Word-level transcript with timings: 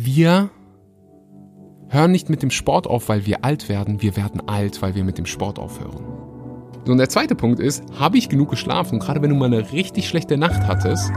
Wir 0.00 0.50
hören 1.88 2.12
nicht 2.12 2.30
mit 2.30 2.44
dem 2.44 2.52
Sport 2.52 2.86
auf, 2.86 3.08
weil 3.08 3.26
wir 3.26 3.44
alt 3.44 3.68
werden. 3.68 4.00
Wir 4.00 4.16
werden 4.16 4.40
alt, 4.48 4.80
weil 4.80 4.94
wir 4.94 5.02
mit 5.02 5.18
dem 5.18 5.26
Sport 5.26 5.58
aufhören. 5.58 6.04
So, 6.84 6.92
und 6.92 6.98
der 6.98 7.08
zweite 7.08 7.34
Punkt 7.34 7.58
ist, 7.58 7.82
habe 7.98 8.16
ich 8.16 8.28
genug 8.28 8.48
geschlafen? 8.48 9.00
Gerade 9.00 9.20
wenn 9.22 9.30
du 9.30 9.34
mal 9.34 9.46
eine 9.46 9.72
richtig 9.72 10.06
schlechte 10.06 10.36
Nacht 10.36 10.68
hattest 10.68 11.10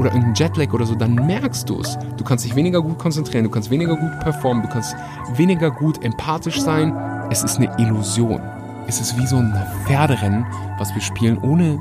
oder 0.00 0.06
irgendeinen 0.06 0.34
Jetlag 0.34 0.72
oder 0.72 0.84
so, 0.84 0.96
dann 0.96 1.14
merkst 1.14 1.70
du 1.70 1.78
es. 1.78 1.96
Du 2.16 2.24
kannst 2.24 2.44
dich 2.44 2.56
weniger 2.56 2.82
gut 2.82 2.98
konzentrieren, 2.98 3.44
du 3.44 3.50
kannst 3.50 3.70
weniger 3.70 3.94
gut 3.94 4.18
performen, 4.18 4.64
du 4.64 4.68
kannst 4.68 4.96
weniger 5.36 5.70
gut 5.70 6.04
empathisch 6.04 6.60
sein. 6.60 6.92
Es 7.30 7.44
ist 7.44 7.58
eine 7.58 7.72
Illusion. 7.78 8.42
Es 8.88 9.00
ist 9.00 9.16
wie 9.16 9.26
so 9.28 9.36
ein 9.36 9.54
Pferderennen, 9.86 10.44
was 10.76 10.92
wir 10.92 11.02
spielen, 11.02 11.38
ohne 11.38 11.80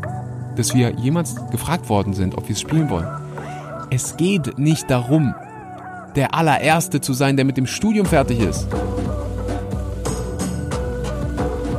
dass 0.56 0.76
wir 0.76 0.92
jemals 0.92 1.36
gefragt 1.50 1.90
worden 1.90 2.14
sind, 2.14 2.38
ob 2.38 2.48
wir 2.48 2.54
es 2.54 2.62
spielen 2.62 2.92
wollen. 2.92 3.08
Es 3.90 4.18
geht 4.18 4.60
nicht 4.60 4.88
darum, 4.92 5.34
der 6.16 6.34
allererste 6.34 7.02
zu 7.02 7.14
sein, 7.14 7.36
der 7.36 7.46
mit 7.46 7.58
dem 7.58 7.68
Studium 7.68 8.06
fertig 8.06 8.40
ist. 8.40 8.68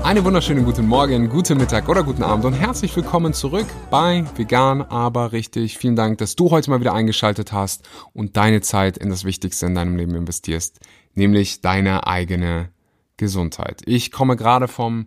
Eine 0.02 0.24
wunderschöne 0.24 0.62
guten 0.62 0.86
Morgen, 0.86 1.28
guten 1.28 1.58
Mittag 1.58 1.88
oder 1.88 2.02
guten 2.02 2.24
Abend 2.24 2.44
und 2.44 2.54
herzlich 2.54 2.94
willkommen 2.96 3.32
zurück 3.34 3.66
bei 3.88 4.24
Vegan, 4.34 4.82
aber 4.82 5.32
richtig. 5.32 5.78
Vielen 5.78 5.94
Dank, 5.94 6.18
dass 6.18 6.34
du 6.34 6.50
heute 6.50 6.70
mal 6.70 6.80
wieder 6.80 6.92
eingeschaltet 6.92 7.52
hast 7.52 7.88
und 8.12 8.36
deine 8.36 8.60
Zeit 8.62 8.98
in 8.98 9.10
das 9.10 9.24
Wichtigste 9.24 9.66
in 9.66 9.76
deinem 9.76 9.96
Leben 9.96 10.16
investierst, 10.16 10.80
nämlich 11.14 11.60
deine 11.60 12.06
eigene 12.06 12.70
Gesundheit. 13.16 13.82
Ich 13.86 14.10
komme 14.10 14.36
gerade 14.36 14.66
vom 14.66 15.06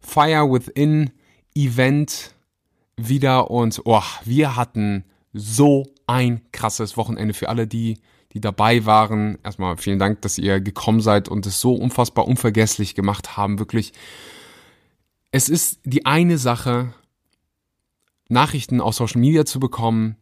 Fire 0.00 0.52
Within 0.52 1.10
Event 1.54 2.34
wieder 2.96 3.50
und 3.50 3.80
oh, 3.84 4.02
wir 4.24 4.54
hatten 4.54 5.04
so 5.32 5.86
ein 6.06 6.40
krasses 6.52 6.96
Wochenende 6.96 7.34
für 7.34 7.48
alle, 7.48 7.66
die 7.66 7.98
die 8.36 8.40
dabei 8.40 8.84
waren. 8.84 9.38
Erstmal 9.42 9.78
vielen 9.78 9.98
Dank, 9.98 10.20
dass 10.20 10.36
ihr 10.36 10.60
gekommen 10.60 11.00
seid 11.00 11.28
und 11.28 11.46
es 11.46 11.58
so 11.58 11.74
unfassbar 11.74 12.28
unvergesslich 12.28 12.94
gemacht 12.94 13.38
haben. 13.38 13.58
Wirklich, 13.58 13.94
es 15.30 15.48
ist 15.48 15.80
die 15.84 16.04
eine 16.04 16.36
Sache, 16.36 16.92
Nachrichten 18.28 18.82
auf 18.82 18.94
Social 18.94 19.20
Media 19.20 19.46
zu 19.46 19.58
bekommen 19.58 20.16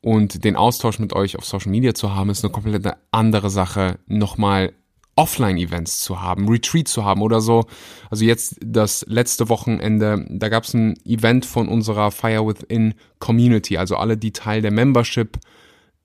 und 0.00 0.44
den 0.44 0.56
Austausch 0.56 0.98
mit 0.98 1.12
euch 1.12 1.36
auf 1.36 1.44
Social 1.44 1.70
Media 1.70 1.92
zu 1.92 2.14
haben, 2.14 2.30
ist 2.30 2.42
eine 2.42 2.52
komplett 2.52 2.86
andere 3.10 3.50
Sache, 3.50 3.98
nochmal 4.06 4.72
Offline-Events 5.18 6.00
zu 6.00 6.22
haben, 6.22 6.48
Retreat 6.48 6.86
zu 6.86 7.04
haben 7.04 7.22
oder 7.22 7.40
so. 7.40 7.64
Also 8.08 8.24
jetzt 8.24 8.56
das 8.64 9.04
letzte 9.08 9.48
Wochenende, 9.48 10.24
da 10.30 10.48
gab 10.48 10.62
es 10.62 10.74
ein 10.74 10.94
Event 11.04 11.44
von 11.44 11.66
unserer 11.66 12.12
Fire 12.12 12.46
Within 12.46 12.94
Community, 13.18 13.76
also 13.76 13.96
alle, 13.96 14.16
die 14.16 14.30
Teil 14.30 14.62
der 14.62 14.70
Membership 14.70 15.38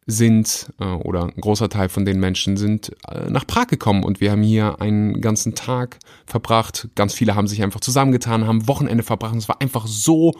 sind 0.08 0.74
äh, 0.80 0.86
oder 0.86 1.26
ein 1.26 1.40
großer 1.40 1.70
Teil 1.70 1.90
von 1.90 2.06
den 2.06 2.20
Menschen 2.20 2.58
sind 2.58 2.92
äh, 3.08 3.30
nach 3.30 3.46
Prag 3.46 3.68
gekommen 3.68 4.04
und 4.04 4.20
wir 4.20 4.32
haben 4.32 4.42
hier 4.42 4.82
einen 4.82 5.22
ganzen 5.22 5.54
Tag 5.54 6.00
verbracht. 6.26 6.90
Ganz 6.96 7.14
viele 7.14 7.36
haben 7.36 7.48
sich 7.48 7.62
einfach 7.62 7.80
zusammengetan, 7.80 8.48
haben 8.48 8.68
Wochenende 8.68 9.04
verbracht. 9.04 9.34
Und 9.34 9.38
es 9.38 9.48
war 9.48 9.62
einfach 9.62 9.86
so 9.88 10.34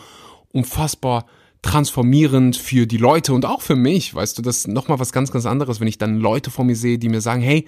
unfassbar 0.52 1.28
transformierend 1.62 2.58
für 2.58 2.88
die 2.88 2.98
Leute 2.98 3.34
und 3.34 3.46
auch 3.46 3.62
für 3.62 3.78
mich. 3.78 4.14
Weißt 4.14 4.38
du, 4.38 4.42
das 4.42 4.58
ist 4.58 4.68
nochmal 4.68 5.00
was 5.00 5.14
ganz, 5.14 5.32
ganz 5.32 5.46
anderes, 5.46 5.80
wenn 5.80 5.88
ich 5.88 5.98
dann 5.98 6.20
Leute 6.20 6.52
vor 6.52 6.66
mir 6.66 6.76
sehe, 6.76 6.98
die 6.98 7.08
mir 7.08 7.22
sagen, 7.22 7.42
hey, 7.42 7.66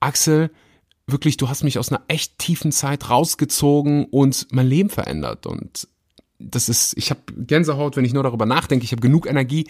Axel, 0.00 0.50
wirklich, 1.06 1.36
du 1.36 1.48
hast 1.48 1.64
mich 1.64 1.78
aus 1.78 1.90
einer 1.90 2.02
echt 2.08 2.38
tiefen 2.38 2.72
Zeit 2.72 3.10
rausgezogen 3.10 4.04
und 4.06 4.46
mein 4.50 4.66
Leben 4.66 4.90
verändert. 4.90 5.46
Und 5.46 5.88
das 6.38 6.68
ist, 6.68 6.96
ich 6.96 7.10
habe 7.10 7.20
Gänsehaut, 7.36 7.96
wenn 7.96 8.04
ich 8.04 8.12
nur 8.12 8.22
darüber 8.22 8.46
nachdenke. 8.46 8.84
Ich 8.84 8.92
habe 8.92 9.00
genug 9.00 9.26
Energie 9.26 9.66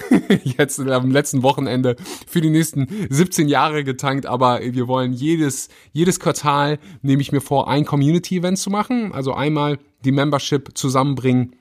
jetzt 0.44 0.78
am 0.78 1.10
letzten 1.10 1.42
Wochenende 1.42 1.96
für 2.26 2.40
die 2.40 2.50
nächsten 2.50 2.86
17 3.10 3.48
Jahre 3.48 3.82
getankt, 3.82 4.26
aber 4.26 4.60
wir 4.62 4.86
wollen 4.86 5.12
jedes, 5.12 5.68
jedes 5.92 6.20
Quartal, 6.20 6.78
nehme 7.00 7.22
ich 7.22 7.32
mir 7.32 7.40
vor, 7.40 7.68
ein 7.68 7.84
Community-Event 7.84 8.58
zu 8.58 8.70
machen. 8.70 9.12
Also 9.12 9.34
einmal 9.34 9.78
die 10.04 10.12
Membership 10.12 10.76
zusammenbringen 10.78 11.56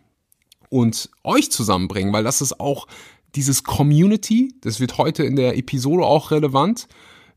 und 0.69 1.09
euch 1.23 1.51
zusammenbringen, 1.51 2.13
weil 2.13 2.23
das 2.23 2.41
ist 2.41 2.59
auch 2.59 2.87
dieses 3.35 3.63
Community, 3.63 4.53
das 4.61 4.79
wird 4.79 4.97
heute 4.97 5.23
in 5.23 5.35
der 5.35 5.57
Episode 5.57 6.03
auch 6.03 6.31
relevant, 6.31 6.87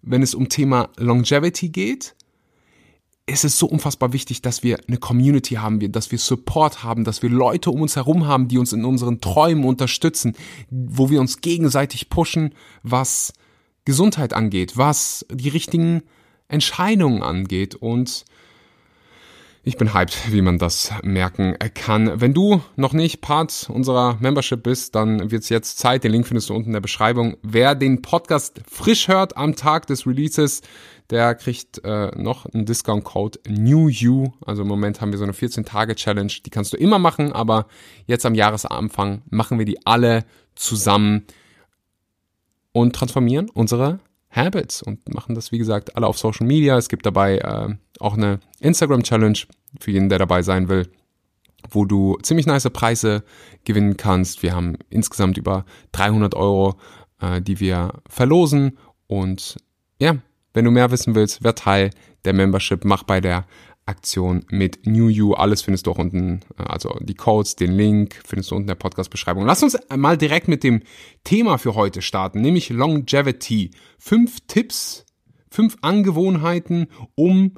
wenn 0.05 0.23
es 0.23 0.35
um 0.35 0.49
Thema 0.49 0.91
Longevity 0.97 1.69
geht 1.69 2.15
es 3.27 3.45
ist 3.45 3.59
so 3.59 3.67
unfassbar 3.67 4.13
wichtig, 4.13 4.43
dass 4.43 4.63
wir 4.63 4.79
eine 4.87 4.99
Community 4.99 5.55
haben, 5.55 5.81
dass 5.93 6.11
wir 6.11 6.19
Support 6.19 6.85
haben, 6.85 7.05
dass 7.05 7.23
wir 7.23 7.31
Leute 7.31 7.71
um 7.71 7.81
uns 7.81 7.97
herum 7.97 8.27
haben, 8.27 8.49
die 8.49 8.59
uns 8.59 8.73
in 8.73 8.85
unseren 8.85 9.21
Träumen 9.21 9.65
unterstützen, 9.65 10.35
wo 10.71 11.09
wir 11.09 11.21
uns 11.21 11.41
gegenseitig 11.41 12.11
pushen, 12.11 12.55
was 12.83 13.33
Gesundheit 13.87 14.35
angeht, 14.35 14.77
was 14.77 15.25
die 15.31 15.49
richtigen 15.49 16.03
Entscheidungen 16.49 17.23
angeht. 17.23 17.75
Und 17.75 18.27
ich 19.67 19.79
bin 19.79 19.95
hyped, 19.95 20.31
wie 20.31 20.43
man 20.43 20.59
das 20.59 20.93
merken 21.03 21.57
kann. 21.75 22.21
Wenn 22.21 22.35
du 22.35 22.61
noch 22.77 22.93
nicht 22.93 23.23
Part 23.23 23.71
unserer 23.73 24.19
Membership 24.21 24.63
bist, 24.63 24.95
dann 24.95 25.31
wird's 25.31 25.49
jetzt 25.49 25.79
Zeit. 25.79 26.05
Den 26.05 26.13
Link 26.13 26.27
findest 26.27 26.51
du 26.51 26.55
unten 26.55 26.69
in 26.69 26.75
der 26.75 26.81
Beschreibung. 26.81 27.39
Wer 27.43 27.75
den 27.75 28.03
Podcast 28.03 28.61
frisch 28.71 29.09
hört 29.09 29.39
am 29.39 29.57
Tag 29.57 29.87
des 29.87 30.07
Releases, 30.07 30.61
der 31.09 31.35
kriegt 31.35 31.83
äh, 31.83 32.09
noch 32.15 32.45
einen 32.47 32.67
Discount-Code 32.67 33.39
NEWYOU. 33.49 34.33
Also 34.45 34.63
im 34.63 34.69
Moment 34.69 35.01
haben 35.01 35.13
wir 35.13 35.19
so 35.19 35.25
eine 35.25 35.33
14-Tage-Challenge. 35.33 36.33
Die 36.45 36.51
kannst 36.51 36.75
du 36.75 36.77
immer 36.77 36.99
machen, 36.99 37.33
aber 37.33 37.67
jetzt 38.07 38.27
am 38.27 38.35
Jahresanfang 38.35 39.23
machen 39.31 39.59
wir 39.59 39.65
die 39.65 39.87
alle 39.87 40.27
zusammen 40.55 41.25
und 42.73 42.95
transformieren 42.95 43.49
unsere 43.49 44.01
Habits 44.35 44.83
und 44.83 45.13
machen 45.15 45.35
das, 45.35 45.53
wie 45.53 45.59
gesagt, 45.59 45.97
alle 45.97 46.07
auf 46.07 46.19
Social 46.19 46.47
Media. 46.47 46.77
Es 46.77 46.89
gibt 46.89 47.07
dabei 47.07 47.39
äh, 47.39 47.75
auch 48.01 48.15
eine 48.15 48.41
Instagram-Challenge 48.61 49.39
für 49.81 49.91
jeden, 49.91 50.09
der 50.09 50.19
dabei 50.19 50.43
sein 50.43 50.69
will, 50.69 50.89
wo 51.71 51.85
du 51.85 52.19
ziemlich 52.23 52.47
nice 52.47 52.69
Preise 52.71 53.23
gewinnen 53.65 53.97
kannst. 53.97 54.43
Wir 54.43 54.55
haben 54.55 54.77
insgesamt 54.91 55.39
über 55.39 55.65
300 55.93 56.35
Euro, 56.35 56.77
äh, 57.21 57.41
die 57.41 57.61
wir 57.61 58.03
verlosen. 58.09 58.79
Und 59.07 59.57
ja, 60.01 60.17
wenn 60.53 60.65
du 60.65 60.71
mehr 60.71 60.91
wissen 60.91 61.15
willst, 61.15 61.45
wer 61.45 61.55
Teil 61.55 61.91
der 62.25 62.33
Membership, 62.33 62.85
mach 62.85 63.03
bei 63.03 63.21
der 63.21 63.47
Aktion 63.87 64.45
mit 64.51 64.87
New 64.87 65.09
You. 65.09 65.35
Alles 65.35 65.63
findest 65.63 65.87
du 65.87 65.93
auch 65.93 65.99
unten, 65.99 66.41
äh, 66.59 66.63
also 66.63 66.97
die 67.01 67.15
Codes, 67.15 67.57
den 67.57 67.73
Link 67.73 68.21
findest 68.25 68.51
du 68.51 68.57
unten 68.57 68.65
in 68.65 68.69
der 68.69 68.75
Podcast-Beschreibung. 68.77 69.45
Lass 69.45 69.63
uns 69.63 69.77
mal 69.95 70.17
direkt 70.17 70.49
mit 70.49 70.65
dem 70.65 70.83
Thema 71.23 71.59
für 71.59 71.75
heute 71.75 72.03
starten, 72.03 72.41
nämlich 72.41 72.71
Longevity. 72.71 73.71
Fünf 73.99 74.41
Tipps, 74.47 75.05
fünf 75.51 75.77
Angewohnheiten, 75.83 76.89
um 77.15 77.55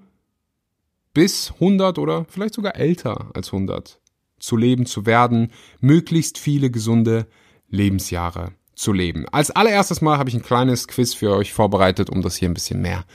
bis 1.14 1.52
100 1.54 1.98
oder 1.98 2.26
vielleicht 2.28 2.54
sogar 2.54 2.76
älter 2.76 3.30
als 3.34 3.52
100 3.52 4.00
zu 4.38 4.56
leben, 4.56 4.84
zu 4.84 5.06
werden, 5.06 5.52
möglichst 5.80 6.38
viele 6.38 6.70
gesunde 6.70 7.26
Lebensjahre 7.68 8.52
zu 8.74 8.92
leben. 8.92 9.26
Als 9.30 9.50
allererstes 9.50 10.02
Mal 10.02 10.18
habe 10.18 10.28
ich 10.28 10.34
ein 10.34 10.42
kleines 10.42 10.88
Quiz 10.88 11.14
für 11.14 11.34
euch 11.34 11.54
vorbereitet, 11.54 12.10
um 12.10 12.20
das 12.20 12.36
hier 12.36 12.48
ein 12.48 12.54
bisschen 12.54 12.82
mehr 12.82 13.06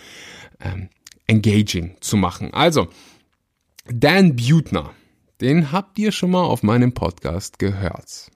ähm, 0.60 0.90
engaging 1.32 1.96
zu 2.02 2.18
machen. 2.18 2.54
Also, 2.54 2.90
Dan 3.88 4.36
Butner, 4.36 4.92
den 5.40 5.72
habt 5.72 5.98
ihr 5.98 6.12
schon 6.12 6.32
mal 6.32 6.44
auf 6.44 6.62
meinem 6.62 6.94
Podcast 6.94 7.58
gehört. 7.58 8.30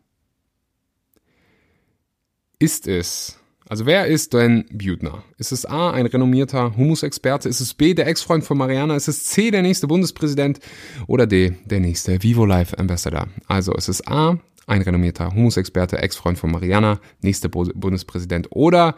Ist 2.58 2.88
es, 2.88 3.38
also 3.68 3.86
wer 3.86 4.08
ist 4.08 4.34
Dan 4.34 4.66
Butner? 4.72 5.24
Ist 5.38 5.52
es 5.52 5.66
A, 5.66 5.92
ein 5.92 6.06
renommierter 6.06 6.78
Humusexperte? 6.78 7.50
Ist 7.50 7.60
es 7.60 7.74
B, 7.74 7.94
der 7.94 8.08
Ex-Freund 8.08 8.46
von 8.46 8.58
Mariana? 8.58 8.96
Ist 8.96 9.10
es 9.10 9.26
C, 9.26 9.52
der 9.52 9.62
nächste 9.62 9.88
Bundespräsident? 9.88 10.60
Oder 11.06 11.28
D, 11.28 11.58
der 11.66 11.82
nächste 11.82 12.24
Vivo 12.24 12.46
Life 12.46 12.78
Ambassador? 12.80 13.28
Also 13.48 13.74
es 13.74 13.90
ist 13.90 14.08
A, 14.08 14.40
ein 14.68 14.82
renommierter 14.82 15.36
Humusexperte, 15.36 15.98
Ex-Freund 15.98 16.40
von 16.40 16.52
Mariana, 16.52 17.02
nächster 17.22 17.50
Bundespräsident 17.50 18.48
oder 18.52 18.96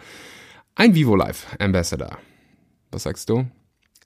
ein 0.75 0.93
Vivo 0.93 1.15
Life 1.15 1.47
Ambassador. 1.59 2.19
Was 2.91 3.03
sagst 3.03 3.29
du? 3.29 3.47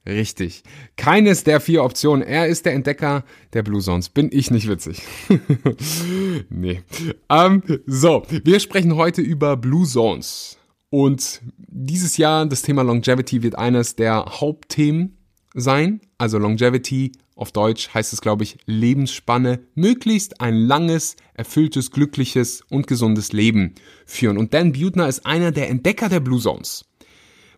Richtig. 0.07 0.63
Keines 0.97 1.43
der 1.43 1.59
vier 1.59 1.83
Optionen. 1.83 2.25
Er 2.25 2.47
ist 2.47 2.65
der 2.65 2.73
Entdecker 2.73 3.23
der 3.53 3.61
Blue 3.61 3.81
Zones. 3.81 4.09
Bin 4.09 4.29
ich 4.31 4.49
nicht 4.49 4.67
witzig? 4.67 5.01
nee. 6.49 6.81
Ähm, 7.29 7.61
so, 7.85 8.23
wir 8.29 8.59
sprechen 8.59 8.95
heute 8.95 9.21
über 9.21 9.57
Blue 9.57 9.85
Zones. 9.85 10.57
Und 10.89 11.41
dieses 11.57 12.17
Jahr, 12.17 12.45
das 12.47 12.63
Thema 12.63 12.81
Longevity 12.81 13.43
wird 13.43 13.57
eines 13.57 13.95
der 13.95 14.25
Hauptthemen 14.25 15.17
sein. 15.53 16.01
Also 16.17 16.39
Longevity 16.39 17.11
auf 17.35 17.51
Deutsch 17.51 17.93
heißt 17.93 18.11
es, 18.13 18.21
glaube 18.21 18.43
ich, 18.43 18.57
Lebensspanne, 18.65 19.61
möglichst 19.75 20.41
ein 20.41 20.55
langes, 20.55 21.15
erfülltes, 21.33 21.91
glückliches 21.91 22.61
und 22.69 22.87
gesundes 22.87 23.33
Leben 23.33 23.75
führen. 24.05 24.37
Und 24.37 24.53
Dan 24.53 24.73
Butner 24.73 25.07
ist 25.07 25.25
einer 25.25 25.51
der 25.51 25.69
Entdecker 25.69 26.09
der 26.09 26.19
Blue 26.19 26.39
Zones. 26.39 26.85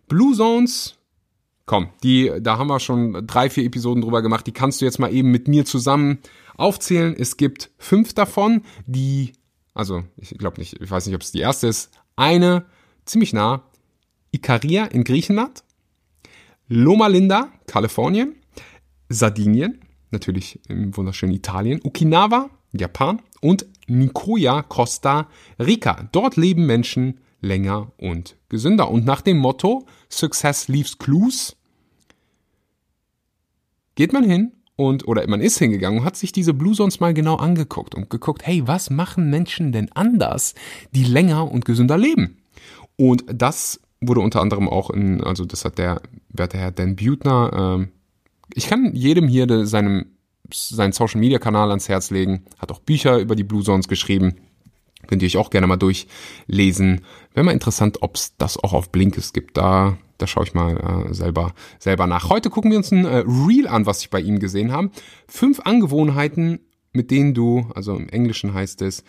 Blue 0.08 0.34
Zones 0.34 0.96
Komm, 1.66 1.88
die, 2.02 2.30
da 2.40 2.58
haben 2.58 2.66
wir 2.66 2.78
schon 2.78 3.26
drei, 3.26 3.48
vier 3.48 3.64
Episoden 3.64 4.02
drüber 4.02 4.20
gemacht. 4.20 4.46
Die 4.46 4.52
kannst 4.52 4.80
du 4.80 4.84
jetzt 4.84 4.98
mal 4.98 5.12
eben 5.12 5.30
mit 5.30 5.48
mir 5.48 5.64
zusammen 5.64 6.18
aufzählen. 6.56 7.14
Es 7.18 7.36
gibt 7.38 7.70
fünf 7.78 8.12
davon, 8.12 8.62
die, 8.86 9.32
also 9.72 10.04
ich 10.16 10.36
glaube 10.36 10.58
nicht, 10.58 10.80
ich 10.80 10.90
weiß 10.90 11.06
nicht, 11.06 11.14
ob 11.14 11.22
es 11.22 11.32
die 11.32 11.40
erste 11.40 11.66
ist. 11.66 11.90
Eine 12.16 12.66
ziemlich 13.06 13.32
nah 13.32 13.64
Ikaria 14.30 14.84
in 14.86 15.04
Griechenland, 15.04 15.64
Loma 16.68 17.06
Linda, 17.06 17.48
Kalifornien, 17.66 18.36
Sardinien, 19.08 19.80
natürlich 20.10 20.60
im 20.68 20.94
wunderschönen 20.96 21.34
Italien, 21.34 21.80
Okinawa, 21.82 22.50
Japan 22.72 23.22
und 23.40 23.66
Nicoya, 23.86 24.62
Costa 24.62 25.28
Rica. 25.58 26.08
Dort 26.12 26.36
leben 26.36 26.66
Menschen 26.66 27.20
länger 27.44 27.92
und 27.98 28.36
gesünder. 28.48 28.90
Und 28.90 29.04
nach 29.04 29.20
dem 29.20 29.38
Motto 29.38 29.86
Success 30.10 30.68
leaves 30.68 30.98
clues 30.98 31.56
geht 33.94 34.12
man 34.12 34.24
hin 34.24 34.52
und 34.76 35.06
oder 35.06 35.26
man 35.28 35.40
ist 35.40 35.58
hingegangen 35.58 36.00
und 36.00 36.04
hat 36.04 36.16
sich 36.16 36.32
diese 36.32 36.54
Blue 36.54 36.74
Zones 36.74 37.00
mal 37.00 37.14
genau 37.14 37.36
angeguckt 37.36 37.94
und 37.94 38.10
geguckt, 38.10 38.44
hey, 38.46 38.66
was 38.66 38.90
machen 38.90 39.30
Menschen 39.30 39.72
denn 39.72 39.90
anders, 39.92 40.54
die 40.92 41.04
länger 41.04 41.50
und 41.50 41.64
gesünder 41.64 41.96
leben? 41.96 42.38
Und 42.96 43.24
das 43.32 43.80
wurde 44.00 44.20
unter 44.20 44.40
anderem 44.40 44.68
auch 44.68 44.90
in, 44.90 45.22
also 45.22 45.44
das 45.44 45.64
hat 45.64 45.78
der 45.78 46.02
werte 46.28 46.58
Herr 46.58 46.72
Dan 46.72 46.96
Butner, 46.96 47.80
äh, 47.80 47.86
ich 48.54 48.66
kann 48.66 48.94
jedem 48.94 49.28
hier 49.28 49.66
seinem 49.66 50.06
seinen 50.52 50.92
Social 50.92 51.20
Media 51.20 51.38
Kanal 51.38 51.70
ans 51.70 51.88
Herz 51.88 52.10
legen, 52.10 52.44
hat 52.58 52.70
auch 52.70 52.80
Bücher 52.80 53.18
über 53.18 53.34
die 53.34 53.44
Blue 53.44 53.62
Zones 53.62 53.88
geschrieben. 53.88 54.36
Könnt 55.06 55.22
ihr 55.22 55.26
euch 55.26 55.36
auch 55.36 55.50
gerne 55.50 55.66
mal 55.66 55.76
durchlesen. 55.76 57.02
Wäre 57.32 57.44
mal 57.44 57.52
interessant, 57.52 57.98
ob 58.02 58.16
es 58.16 58.36
das 58.36 58.56
auch 58.56 58.72
auf 58.72 58.90
Blinkist 58.90 59.34
gibt. 59.34 59.56
Da, 59.56 59.98
da 60.18 60.26
schaue 60.26 60.44
ich 60.44 60.54
mal 60.54 61.06
äh, 61.08 61.14
selber, 61.14 61.54
selber 61.78 62.06
nach. 62.06 62.28
Heute 62.30 62.50
gucken 62.50 62.70
wir 62.70 62.78
uns 62.78 62.92
ein 62.92 63.04
äh, 63.04 63.24
Reel 63.26 63.68
an, 63.68 63.86
was 63.86 64.00
ich 64.00 64.10
bei 64.10 64.20
ihm 64.20 64.38
gesehen 64.38 64.72
habe. 64.72 64.90
Fünf 65.28 65.60
Angewohnheiten, 65.60 66.60
mit 66.92 67.10
denen 67.10 67.34
du, 67.34 67.70
also 67.74 67.96
im 67.96 68.08
Englischen 68.08 68.54
heißt 68.54 68.82
es, 68.82 69.04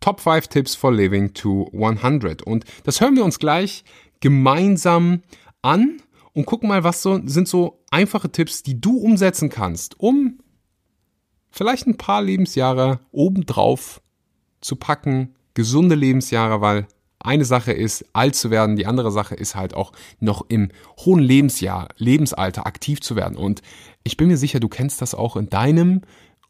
Top 0.00 0.20
5 0.20 0.48
Tips 0.48 0.74
for 0.74 0.92
Living 0.92 1.32
to 1.34 1.70
100. 1.72 2.42
Und 2.42 2.64
das 2.84 3.00
hören 3.00 3.16
wir 3.16 3.24
uns 3.24 3.38
gleich 3.38 3.84
gemeinsam 4.20 5.22
an 5.62 6.02
und 6.32 6.46
gucken 6.46 6.68
mal, 6.68 6.84
was 6.84 7.02
so, 7.02 7.20
sind 7.24 7.48
so 7.48 7.82
einfache 7.90 8.30
Tipps, 8.30 8.62
die 8.62 8.80
du 8.80 8.98
umsetzen 8.98 9.48
kannst, 9.48 9.98
um 9.98 10.38
vielleicht 11.50 11.86
ein 11.86 11.96
paar 11.96 12.22
Lebensjahre 12.22 13.00
obendrauf 13.10 14.00
zu 14.60 14.76
packen, 14.76 15.34
gesunde 15.60 15.94
Lebensjahre, 15.94 16.62
weil 16.62 16.86
eine 17.18 17.44
Sache 17.44 17.72
ist, 17.72 18.06
alt 18.14 18.34
zu 18.34 18.50
werden, 18.50 18.76
die 18.76 18.86
andere 18.86 19.12
Sache 19.12 19.34
ist 19.34 19.54
halt 19.54 19.74
auch 19.74 19.92
noch 20.20 20.46
im 20.48 20.70
hohen 21.04 21.20
Lebensjahr, 21.20 21.88
Lebensalter 21.98 22.66
aktiv 22.66 23.02
zu 23.02 23.14
werden. 23.14 23.36
Und 23.36 23.60
ich 24.04 24.16
bin 24.16 24.28
mir 24.28 24.38
sicher, 24.38 24.58
du 24.58 24.68
kennst 24.68 25.02
das 25.02 25.14
auch 25.14 25.36
in 25.36 25.50
deinem 25.50 26.00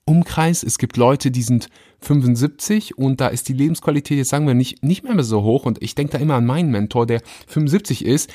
Umkreis. 0.05 0.63
Es 0.63 0.79
gibt 0.79 0.97
Leute, 0.97 1.33
die 1.33 1.43
sind 1.43 1.71
75 2.03 2.97
und 2.97 3.21
da 3.21 3.27
ist 3.27 3.49
die 3.49 3.53
Lebensqualität, 3.53 4.17
jetzt 4.17 4.31
sagen 4.31 4.47
wir 4.47 4.55
nicht, 4.55 4.85
nicht 4.85 5.03
mehr 5.03 5.21
so 5.25 5.43
hoch. 5.43 5.67
Und 5.67 5.83
ich 5.83 5.97
denke 5.97 6.13
da 6.13 6.19
immer 6.19 6.37
an 6.37 6.47
meinen 6.47 6.71
Mentor, 6.71 7.05
der 7.05 7.21
75 7.49 8.05
ist, 8.05 8.31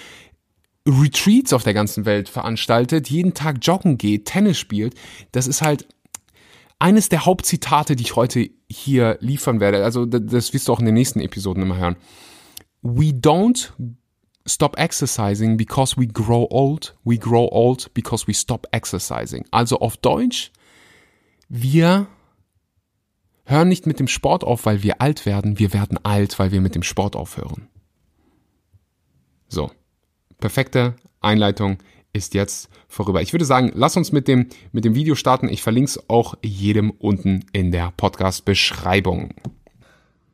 Retreats 0.85 1.53
auf 1.53 1.63
der 1.63 1.73
ganzen 1.73 2.03
Welt 2.05 2.27
veranstaltet, 2.27 3.09
jeden 3.09 3.33
Tag 3.33 3.59
joggen 3.61 3.97
geht, 3.97 4.25
Tennis 4.25 4.59
spielt. 4.59 4.93
Das 5.31 5.47
ist 5.47 5.61
halt 5.61 5.87
eines 6.79 7.07
der 7.07 7.25
Hauptzitate, 7.25 7.95
die 7.95 8.03
ich 8.03 8.17
heute 8.17 8.49
hier 8.75 9.17
liefern 9.21 9.59
werde, 9.59 9.83
also 9.83 10.05
das 10.05 10.53
wirst 10.53 10.67
du 10.67 10.73
auch 10.73 10.79
in 10.79 10.85
den 10.85 10.93
nächsten 10.93 11.19
Episoden 11.19 11.63
immer 11.63 11.77
hören. 11.77 11.95
We 12.81 13.11
don't 13.11 13.71
stop 14.45 14.77
exercising 14.77 15.57
because 15.57 15.97
we 15.97 16.07
grow 16.07 16.47
old. 16.49 16.95
We 17.03 17.17
grow 17.17 17.47
old 17.51 17.93
because 17.93 18.27
we 18.27 18.33
stop 18.33 18.67
exercising. 18.71 19.45
Also 19.51 19.79
auf 19.79 19.97
Deutsch, 19.97 20.51
wir 21.49 22.07
hören 23.45 23.69
nicht 23.69 23.87
mit 23.87 23.99
dem 23.99 24.07
Sport 24.07 24.43
auf, 24.43 24.65
weil 24.65 24.83
wir 24.83 25.01
alt 25.01 25.25
werden. 25.25 25.57
Wir 25.57 25.73
werden 25.73 25.99
alt, 26.03 26.37
weil 26.37 26.51
wir 26.51 26.61
mit 26.61 26.75
dem 26.75 26.83
Sport 26.83 27.15
aufhören. 27.15 27.67
So, 29.47 29.71
perfekte 30.39 30.95
Einleitung 31.21 31.77
ist 32.15 32.33
jetzt 32.33 32.69
vorüber. 32.87 33.21
Ich 33.21 33.33
würde 33.33 33.45
sagen, 33.45 33.71
lass 33.75 33.97
uns 33.97 34.11
mit 34.11 34.27
dem, 34.27 34.47
mit 34.71 34.85
dem 34.85 34.95
Video 34.95 35.15
starten. 35.15 35.49
Ich 35.49 35.61
verlinke 35.61 35.89
es 35.89 36.09
auch 36.09 36.35
jedem 36.41 36.91
unten 36.91 37.45
in 37.51 37.71
der 37.71 37.91
Podcast-Beschreibung. 37.97 39.33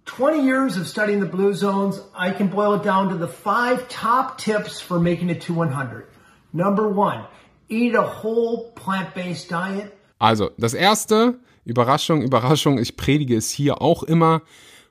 20 0.06 0.46
years 0.46 0.78
of 0.78 0.88
studying 0.88 1.22
the 1.22 1.28
blue 1.28 1.54
zones, 1.54 2.02
I 2.18 2.32
can 2.32 2.50
boil 2.50 2.76
it 2.76 2.86
down 2.86 3.10
to 3.10 3.18
the 3.18 3.32
five 3.32 3.88
top 3.88 4.38
tips 4.38 4.80
for 4.80 5.00
making 5.00 5.30
it 5.30 5.42
to 5.46 5.54
100. 5.54 6.06
Number 6.54 6.88
one, 6.88 7.26
eat 7.70 7.96
a 7.96 8.24
whole 8.24 8.72
plant-based 8.76 9.50
diet. 9.50 9.92
Also, 10.20 10.52
das 10.58 10.74
erste, 10.74 11.40
Überraschung, 11.66 12.22
Überraschung, 12.22 12.78
ich 12.78 12.98
predige 12.98 13.36
es 13.36 13.50
hier 13.50 13.82
auch 13.82 14.04
immer, 14.04 14.42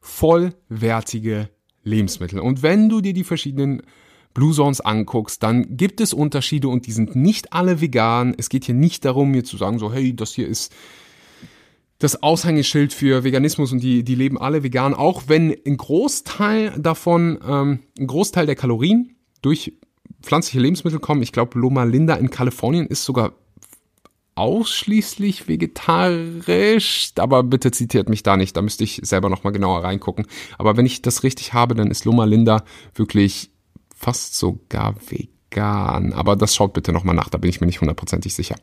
vollwertige 0.01 1.51
Lebensmittel. 1.85 2.41
Und 2.41 2.63
wenn 2.63 2.89
du 2.89 3.01
dir 3.01 3.13
die 3.13 3.25
verschiedenen 3.25 3.83
Blue 4.35 4.55
Zones 4.55 4.81
anguckst, 4.81 5.43
dann 5.43 5.77
gibt 5.77 6.00
es 6.00 6.12
Unterschiede 6.12 6.69
und 6.69 6.87
die 6.87 6.93
sind 6.93 7.17
nicht 7.17 7.53
alle 7.53 7.81
vegan. 7.81 8.35
Es 8.37 8.49
geht 8.49 8.65
hier 8.65 8.75
nicht 8.75 9.05
darum, 9.05 9.31
mir 9.31 9.44
zu 9.44 9.56
sagen, 9.56 9.79
so, 9.79 9.93
hey, 9.93 10.15
das 10.15 10.35
hier 10.35 10.49
ist 10.49 10.73
das 11.99 12.23
Aushängeschild 12.23 12.94
für 12.94 13.25
Veganismus 13.25 13.73
und 13.73 13.81
die, 13.81 14.03
die 14.03 14.15
leben 14.15 14.38
alle 14.38 14.62
vegan, 14.62 14.94
auch 14.94 15.25
wenn 15.27 15.55
ein 15.67 15.77
Großteil 15.77 16.79
davon, 16.79 17.38
ähm, 17.47 17.81
ein 17.99 18.06
Großteil 18.06 18.47
der 18.47 18.56
Kalorien 18.56 19.17
durch 19.43 19.75
pflanzliche 20.23 20.61
Lebensmittel 20.61 20.99
kommen. 20.99 21.23
Ich 21.23 21.33
glaube, 21.33 21.59
Loma 21.59 21.85
Linda 21.85 22.15
in 22.15 22.31
Kalifornien 22.31 22.87
ist 22.87 23.05
sogar 23.05 23.33
ausschließlich 24.35 25.49
vegetarisch, 25.49 27.12
aber 27.17 27.43
bitte 27.43 27.71
zitiert 27.71 28.09
mich 28.09 28.23
da 28.23 28.38
nicht, 28.38 28.56
da 28.56 28.62
müsste 28.62 28.85
ich 28.85 29.00
selber 29.03 29.29
nochmal 29.29 29.53
genauer 29.53 29.85
reingucken. 29.85 30.26
Aber 30.56 30.79
wenn 30.79 30.87
ich 30.87 31.03
das 31.03 31.23
richtig 31.23 31.53
habe, 31.53 31.75
dann 31.75 31.91
ist 31.91 32.06
Loma 32.06 32.25
Linda 32.25 32.65
wirklich 32.94 33.50
fast 34.00 34.35
sogar 34.35 34.97
vegan. 35.11 36.14
Aber 36.14 36.35
das 36.35 36.55
schaut 36.55 36.73
bitte 36.73 36.93
nochmal 36.93 37.14
nach, 37.14 37.29
da 37.29 37.37
bin 37.37 37.50
ich 37.50 37.61
mir 37.61 37.67
nicht 37.67 37.82
hundertprozentig 37.82 38.35
sicher. 38.35 38.56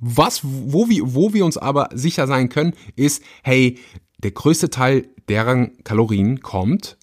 Was, 0.00 0.40
wo 0.44 0.88
wir, 0.88 1.14
wo 1.14 1.34
wir 1.34 1.44
uns 1.44 1.56
aber 1.56 1.88
sicher 1.92 2.26
sein 2.26 2.48
können, 2.48 2.74
ist, 2.94 3.22
hey, 3.42 3.78
der 4.18 4.30
größte 4.30 4.70
Teil 4.70 5.08
deren 5.28 5.82
Kalorien 5.82 6.40
kommt 6.40 6.96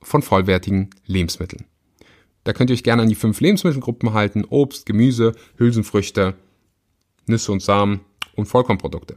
von 0.00 0.22
vollwertigen 0.22 0.90
Lebensmitteln. 1.06 1.66
Da 2.44 2.52
könnt 2.52 2.70
ihr 2.70 2.74
euch 2.74 2.82
gerne 2.82 3.02
an 3.02 3.08
die 3.08 3.14
fünf 3.14 3.40
Lebensmittelgruppen 3.40 4.12
halten. 4.12 4.44
Obst, 4.44 4.86
Gemüse, 4.86 5.32
Hülsenfrüchte, 5.56 6.34
Nüsse 7.26 7.52
und 7.52 7.62
Samen 7.62 8.00
und 8.36 8.46
Vollkornprodukte. 8.46 9.16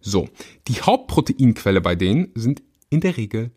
So, 0.00 0.28
die 0.68 0.80
Hauptproteinquelle 0.80 1.80
bei 1.80 1.94
denen 1.94 2.30
sind 2.34 2.62
in 2.90 3.00
der 3.00 3.16
Regel 3.16 3.52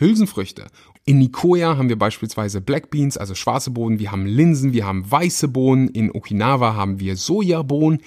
Hülsenfrüchte. 0.00 0.66
In 1.04 1.18
Nicoya 1.18 1.76
haben 1.76 1.88
wir 1.88 1.98
beispielsweise 1.98 2.60
Black 2.60 2.90
Beans, 2.90 3.16
also 3.16 3.34
schwarze 3.34 3.70
Bohnen, 3.70 3.98
wir 3.98 4.12
haben 4.12 4.26
Linsen, 4.26 4.72
wir 4.72 4.86
haben 4.86 5.10
weiße 5.10 5.48
Bohnen, 5.48 5.88
in 5.88 6.10
Okinawa 6.12 6.74
haben 6.74 7.00
wir 7.00 7.16
Sojabohnen. 7.16 8.00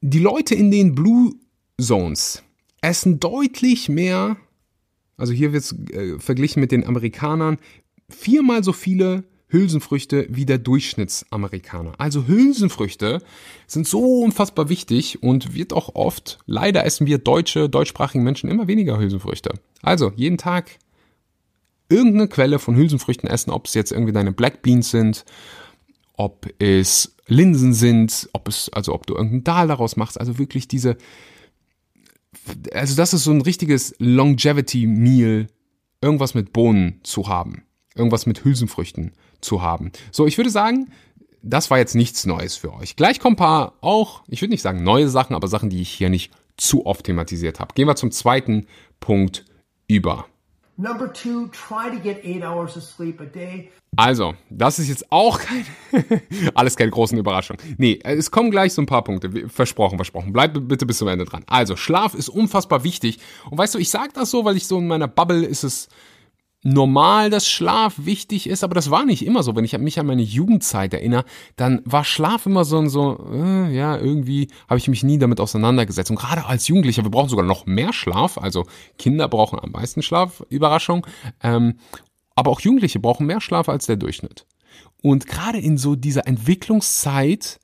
Die 0.00 0.20
Leute 0.20 0.54
in 0.54 0.70
den 0.70 0.94
Blue 0.94 1.34
Zones 1.80 2.42
essen 2.80 3.20
deutlich 3.20 3.88
mehr, 3.88 4.36
also 5.16 5.32
hier 5.32 5.52
wird 5.52 5.64
es 5.64 5.72
äh, 5.90 6.18
verglichen 6.18 6.60
mit 6.60 6.72
den 6.72 6.86
Amerikanern, 6.86 7.58
viermal 8.08 8.64
so 8.64 8.72
viele 8.72 9.24
Hülsenfrüchte 9.48 10.26
wie 10.30 10.44
der 10.44 10.58
Durchschnittsamerikaner. 10.58 11.92
Also 11.98 12.26
Hülsenfrüchte 12.26 13.22
sind 13.66 13.86
so 13.86 14.20
unfassbar 14.20 14.68
wichtig 14.68 15.22
und 15.22 15.54
wird 15.54 15.72
auch 15.72 15.94
oft, 15.94 16.38
leider 16.46 16.84
essen 16.84 17.06
wir 17.06 17.18
deutsche, 17.18 17.68
deutschsprachige 17.68 18.22
Menschen 18.22 18.50
immer 18.50 18.66
weniger 18.66 18.98
Hülsenfrüchte. 18.98 19.54
Also 19.82 20.12
jeden 20.16 20.38
Tag 20.38 20.78
irgendeine 21.88 22.28
Quelle 22.28 22.58
von 22.58 22.76
Hülsenfrüchten 22.76 23.28
essen, 23.28 23.50
ob 23.50 23.66
es 23.66 23.74
jetzt 23.74 23.92
irgendwie 23.92 24.12
deine 24.12 24.32
Black 24.32 24.62
Beans 24.62 24.90
sind, 24.90 25.24
ob 26.14 26.48
es 26.58 27.16
Linsen 27.26 27.74
sind, 27.74 28.28
ob 28.32 28.48
es, 28.48 28.70
also 28.72 28.94
ob 28.94 29.06
du 29.06 29.14
irgendeinen 29.14 29.44
Dahl 29.44 29.68
daraus 29.68 29.96
machst, 29.96 30.18
also 30.18 30.38
wirklich 30.38 30.68
diese, 30.68 30.96
also 32.72 32.96
das 32.96 33.14
ist 33.14 33.24
so 33.24 33.30
ein 33.30 33.42
richtiges 33.42 33.94
Longevity 33.98 34.86
Meal, 34.86 35.46
irgendwas 36.00 36.34
mit 36.34 36.52
Bohnen 36.52 37.00
zu 37.02 37.28
haben, 37.28 37.62
irgendwas 37.94 38.26
mit 38.26 38.44
Hülsenfrüchten 38.44 39.12
zu 39.40 39.62
haben. 39.62 39.92
So, 40.10 40.26
ich 40.26 40.36
würde 40.36 40.50
sagen, 40.50 40.90
das 41.42 41.70
war 41.70 41.78
jetzt 41.78 41.94
nichts 41.94 42.26
Neues 42.26 42.56
für 42.56 42.74
euch. 42.74 42.96
Gleich 42.96 43.20
kommen 43.20 43.34
ein 43.34 43.38
paar 43.38 43.74
auch, 43.80 44.22
ich 44.28 44.42
würde 44.42 44.50
nicht 44.50 44.62
sagen 44.62 44.82
neue 44.82 45.08
Sachen, 45.08 45.34
aber 45.34 45.48
Sachen, 45.48 45.70
die 45.70 45.80
ich 45.80 45.90
hier 45.90 46.10
nicht 46.10 46.32
zu 46.56 46.86
oft 46.86 47.04
thematisiert 47.04 47.60
habe. 47.60 47.74
Gehen 47.74 47.86
wir 47.86 47.96
zum 47.96 48.10
zweiten 48.10 48.66
Punkt 49.00 49.44
über. 49.86 50.26
Number 50.80 51.12
two, 51.12 51.48
try 51.48 51.90
to 51.90 52.00
get 52.00 52.24
eight 52.24 52.44
hours 52.44 52.76
of 52.76 52.84
sleep 52.84 53.20
a 53.20 53.24
day. 53.24 53.72
Also, 53.96 54.34
das 54.48 54.78
ist 54.78 54.88
jetzt 54.88 55.10
auch 55.10 55.40
kein, 55.40 55.66
alles 56.54 56.76
keine 56.76 56.92
großen 56.92 57.18
Überraschung. 57.18 57.56
Nee, 57.78 57.98
es 58.04 58.30
kommen 58.30 58.52
gleich 58.52 58.74
so 58.74 58.82
ein 58.82 58.86
paar 58.86 59.02
Punkte. 59.02 59.48
Versprochen, 59.48 59.98
versprochen. 59.98 60.32
Bleib 60.32 60.52
bitte 60.68 60.86
bis 60.86 60.98
zum 60.98 61.08
Ende 61.08 61.24
dran. 61.24 61.42
Also, 61.48 61.74
Schlaf 61.74 62.14
ist 62.14 62.28
unfassbar 62.28 62.84
wichtig. 62.84 63.18
Und 63.50 63.58
weißt 63.58 63.74
du, 63.74 63.80
ich 63.80 63.90
sage 63.90 64.10
das 64.14 64.30
so, 64.30 64.44
weil 64.44 64.56
ich 64.56 64.68
so 64.68 64.78
in 64.78 64.86
meiner 64.86 65.08
Bubble 65.08 65.44
ist 65.44 65.64
es 65.64 65.88
normal, 66.62 67.30
dass 67.30 67.48
Schlaf 67.48 67.94
wichtig 67.98 68.48
ist, 68.48 68.64
aber 68.64 68.74
das 68.74 68.90
war 68.90 69.04
nicht 69.04 69.24
immer 69.24 69.42
so. 69.42 69.54
Wenn 69.54 69.64
ich 69.64 69.78
mich 69.78 69.98
an 70.00 70.06
meine 70.06 70.22
Jugendzeit 70.22 70.92
erinnere, 70.92 71.24
dann 71.56 71.82
war 71.84 72.04
Schlaf 72.04 72.46
immer 72.46 72.64
so 72.64 72.78
und 72.78 72.88
so, 72.88 73.24
äh, 73.32 73.74
ja, 73.74 73.96
irgendwie 73.96 74.48
habe 74.68 74.78
ich 74.78 74.88
mich 74.88 75.04
nie 75.04 75.18
damit 75.18 75.40
auseinandergesetzt. 75.40 76.10
Und 76.10 76.18
gerade 76.18 76.46
als 76.46 76.66
Jugendlicher, 76.66 77.04
wir 77.04 77.10
brauchen 77.10 77.28
sogar 77.28 77.46
noch 77.46 77.66
mehr 77.66 77.92
Schlaf, 77.92 78.38
also 78.38 78.66
Kinder 78.98 79.28
brauchen 79.28 79.58
am 79.60 79.70
meisten 79.70 80.02
Schlaf, 80.02 80.44
Überraschung. 80.48 81.06
Ähm, 81.42 81.78
Aber 82.34 82.50
auch 82.50 82.60
Jugendliche 82.60 83.00
brauchen 83.00 83.26
mehr 83.26 83.40
Schlaf 83.40 83.68
als 83.68 83.86
der 83.86 83.96
Durchschnitt. 83.96 84.46
Und 85.02 85.26
gerade 85.26 85.58
in 85.58 85.76
so 85.78 85.96
dieser 85.96 86.26
Entwicklungszeit 86.26 87.60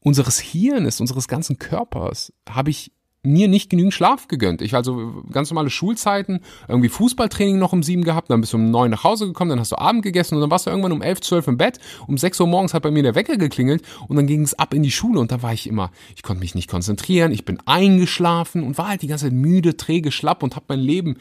unseres 0.00 0.38
Hirnes, 0.38 1.00
unseres 1.00 1.28
ganzen 1.28 1.58
Körpers, 1.58 2.32
habe 2.48 2.70
ich 2.70 2.92
mir 3.26 3.48
nicht 3.48 3.70
genügend 3.70 3.94
Schlaf 3.94 4.28
gegönnt. 4.28 4.62
Ich 4.62 4.74
also 4.74 5.22
ganz 5.30 5.50
normale 5.50 5.70
Schulzeiten, 5.70 6.40
irgendwie 6.68 6.88
Fußballtraining 6.88 7.58
noch 7.58 7.72
um 7.72 7.82
sieben 7.82 8.04
gehabt, 8.04 8.30
dann 8.30 8.40
bist 8.40 8.52
du 8.52 8.56
um 8.56 8.70
neun 8.70 8.90
nach 8.90 9.04
Hause 9.04 9.26
gekommen, 9.26 9.50
dann 9.50 9.60
hast 9.60 9.72
du 9.72 9.78
Abend 9.78 10.02
gegessen 10.02 10.36
und 10.36 10.40
dann 10.40 10.50
warst 10.50 10.66
du 10.66 10.70
irgendwann 10.70 10.92
um 10.92 11.02
elf, 11.02 11.20
zwölf 11.20 11.46
im 11.48 11.56
Bett. 11.56 11.78
Um 12.06 12.18
sechs 12.18 12.40
Uhr 12.40 12.46
morgens 12.46 12.74
hat 12.74 12.82
bei 12.82 12.90
mir 12.90 13.02
der 13.02 13.14
Wecker 13.14 13.36
geklingelt 13.36 13.82
und 14.08 14.16
dann 14.16 14.26
ging 14.26 14.42
es 14.42 14.54
ab 14.54 14.74
in 14.74 14.82
die 14.82 14.90
Schule 14.90 15.20
und 15.20 15.32
da 15.32 15.42
war 15.42 15.52
ich 15.52 15.66
immer, 15.66 15.90
ich 16.14 16.22
konnte 16.22 16.40
mich 16.40 16.54
nicht 16.54 16.70
konzentrieren, 16.70 17.32
ich 17.32 17.44
bin 17.44 17.58
eingeschlafen 17.66 18.62
und 18.62 18.78
war 18.78 18.88
halt 18.88 19.02
die 19.02 19.08
ganze 19.08 19.26
Zeit 19.26 19.34
müde, 19.34 19.76
träge, 19.76 20.10
schlapp 20.10 20.42
und 20.42 20.56
habe 20.56 20.66
mein 20.68 20.80
Leben 20.80 21.16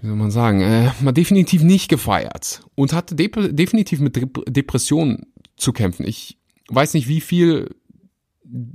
wie 0.00 0.06
soll 0.06 0.16
man 0.16 0.30
sagen, 0.30 0.60
äh, 0.60 0.90
mal 1.00 1.12
definitiv 1.12 1.62
nicht 1.62 1.88
gefeiert 1.88 2.62
und 2.76 2.92
hatte 2.92 3.16
de 3.16 3.28
definitiv 3.52 3.98
mit 3.98 4.16
Depressionen 4.46 5.26
zu 5.56 5.72
kämpfen. 5.72 6.06
Ich 6.06 6.38
weiß 6.68 6.94
nicht, 6.94 7.08
wie 7.08 7.20
viel 7.20 7.74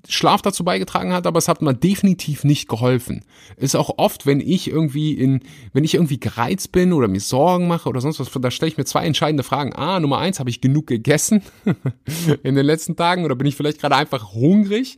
Schlaf 0.07 0.41
dazu 0.41 0.63
beigetragen 0.63 1.13
hat, 1.13 1.27
aber 1.27 1.37
es 1.37 1.47
hat 1.47 1.61
mir 1.61 1.73
definitiv 1.73 2.43
nicht 2.43 2.67
geholfen. 2.67 3.23
Ist 3.57 3.75
auch 3.75 3.97
oft, 3.97 4.25
wenn 4.25 4.39
ich 4.39 4.69
irgendwie 4.69 5.13
in, 5.13 5.41
wenn 5.73 5.83
ich 5.83 5.93
irgendwie 5.93 6.19
gereizt 6.19 6.71
bin 6.71 6.93
oder 6.93 7.07
mir 7.07 7.19
Sorgen 7.19 7.67
mache 7.67 7.87
oder 7.87 8.01
sonst 8.01 8.19
was, 8.19 8.29
da 8.31 8.51
stelle 8.51 8.71
ich 8.71 8.77
mir 8.77 8.85
zwei 8.85 9.05
entscheidende 9.05 9.43
Fragen. 9.43 9.73
Ah, 9.73 9.99
Nummer 9.99 10.17
eins, 10.17 10.39
habe 10.39 10.49
ich 10.49 10.61
genug 10.61 10.87
gegessen 10.87 11.43
in 12.43 12.55
den 12.55 12.65
letzten 12.65 12.95
Tagen 12.95 13.25
oder 13.25 13.35
bin 13.35 13.47
ich 13.47 13.55
vielleicht 13.55 13.79
gerade 13.79 13.95
einfach 13.95 14.33
hungrig? 14.33 14.97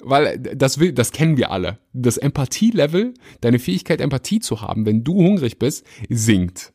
Weil 0.00 0.38
das 0.38 0.78
will, 0.78 0.92
das 0.92 1.12
kennen 1.12 1.36
wir 1.36 1.50
alle. 1.50 1.78
Das 1.92 2.16
Empathie-Level, 2.16 3.14
deine 3.40 3.58
Fähigkeit, 3.58 4.00
Empathie 4.00 4.40
zu 4.40 4.60
haben, 4.60 4.86
wenn 4.86 5.02
du 5.02 5.14
hungrig 5.14 5.58
bist, 5.58 5.84
sinkt. 6.08 6.72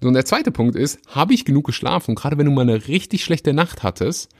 So, 0.00 0.08
und 0.08 0.14
der 0.14 0.24
zweite 0.24 0.52
Punkt 0.52 0.76
ist, 0.76 1.00
habe 1.08 1.34
ich 1.34 1.44
genug 1.44 1.66
geschlafen? 1.66 2.12
Und 2.12 2.14
gerade 2.16 2.38
wenn 2.38 2.46
du 2.46 2.52
mal 2.52 2.62
eine 2.62 2.88
richtig 2.88 3.24
schlechte 3.24 3.52
Nacht 3.52 3.82
hattest, 3.82 4.30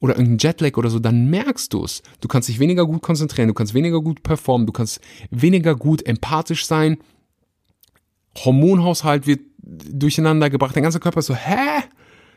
oder 0.00 0.16
irgendein 0.16 0.38
Jetlag 0.38 0.76
oder 0.76 0.90
so, 0.90 0.98
dann 0.98 1.28
merkst 1.28 1.72
du 1.72 1.84
es. 1.84 2.02
Du 2.20 2.28
kannst 2.28 2.48
dich 2.48 2.58
weniger 2.58 2.86
gut 2.86 3.02
konzentrieren, 3.02 3.48
du 3.48 3.54
kannst 3.54 3.74
weniger 3.74 4.00
gut 4.00 4.22
performen, 4.22 4.66
du 4.66 4.72
kannst 4.72 5.00
weniger 5.30 5.76
gut 5.76 6.04
empathisch 6.06 6.66
sein. 6.66 6.98
Hormonhaushalt 8.36 9.26
wird 9.26 9.40
durcheinander 9.58 10.50
gebracht. 10.50 10.74
Dein 10.74 10.82
ganzer 10.82 11.00
Körper 11.00 11.20
ist 11.20 11.26
so, 11.26 11.34
hä? 11.34 11.82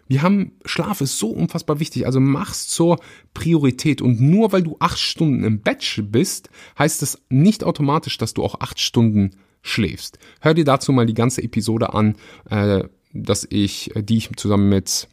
Wir 0.07 0.21
haben, 0.21 0.51
Schlaf 0.65 0.99
ist 0.99 1.17
so 1.17 1.29
unfassbar 1.29 1.79
wichtig, 1.79 2.05
also 2.05 2.19
mach's 2.19 2.67
zur 2.67 2.99
Priorität. 3.33 4.01
Und 4.01 4.19
nur 4.19 4.51
weil 4.51 4.63
du 4.63 4.75
acht 4.79 4.99
Stunden 4.99 5.45
im 5.45 5.61
Bett 5.61 6.03
bist, 6.11 6.49
heißt 6.77 7.01
es 7.01 7.21
nicht 7.29 7.63
automatisch, 7.63 8.17
dass 8.17 8.33
du 8.33 8.43
auch 8.43 8.59
acht 8.59 8.81
Stunden 8.81 9.31
schläfst. 9.61 10.19
Hör 10.41 10.53
dir 10.53 10.65
dazu 10.65 10.91
mal 10.91 11.05
die 11.05 11.13
ganze 11.13 11.41
Episode 11.41 11.93
an, 11.93 12.15
äh, 12.49 12.83
dass 13.13 13.47
ich, 13.49 13.91
die 13.95 14.17
ich 14.17 14.29
zusammen 14.35 14.67
mit 14.67 15.07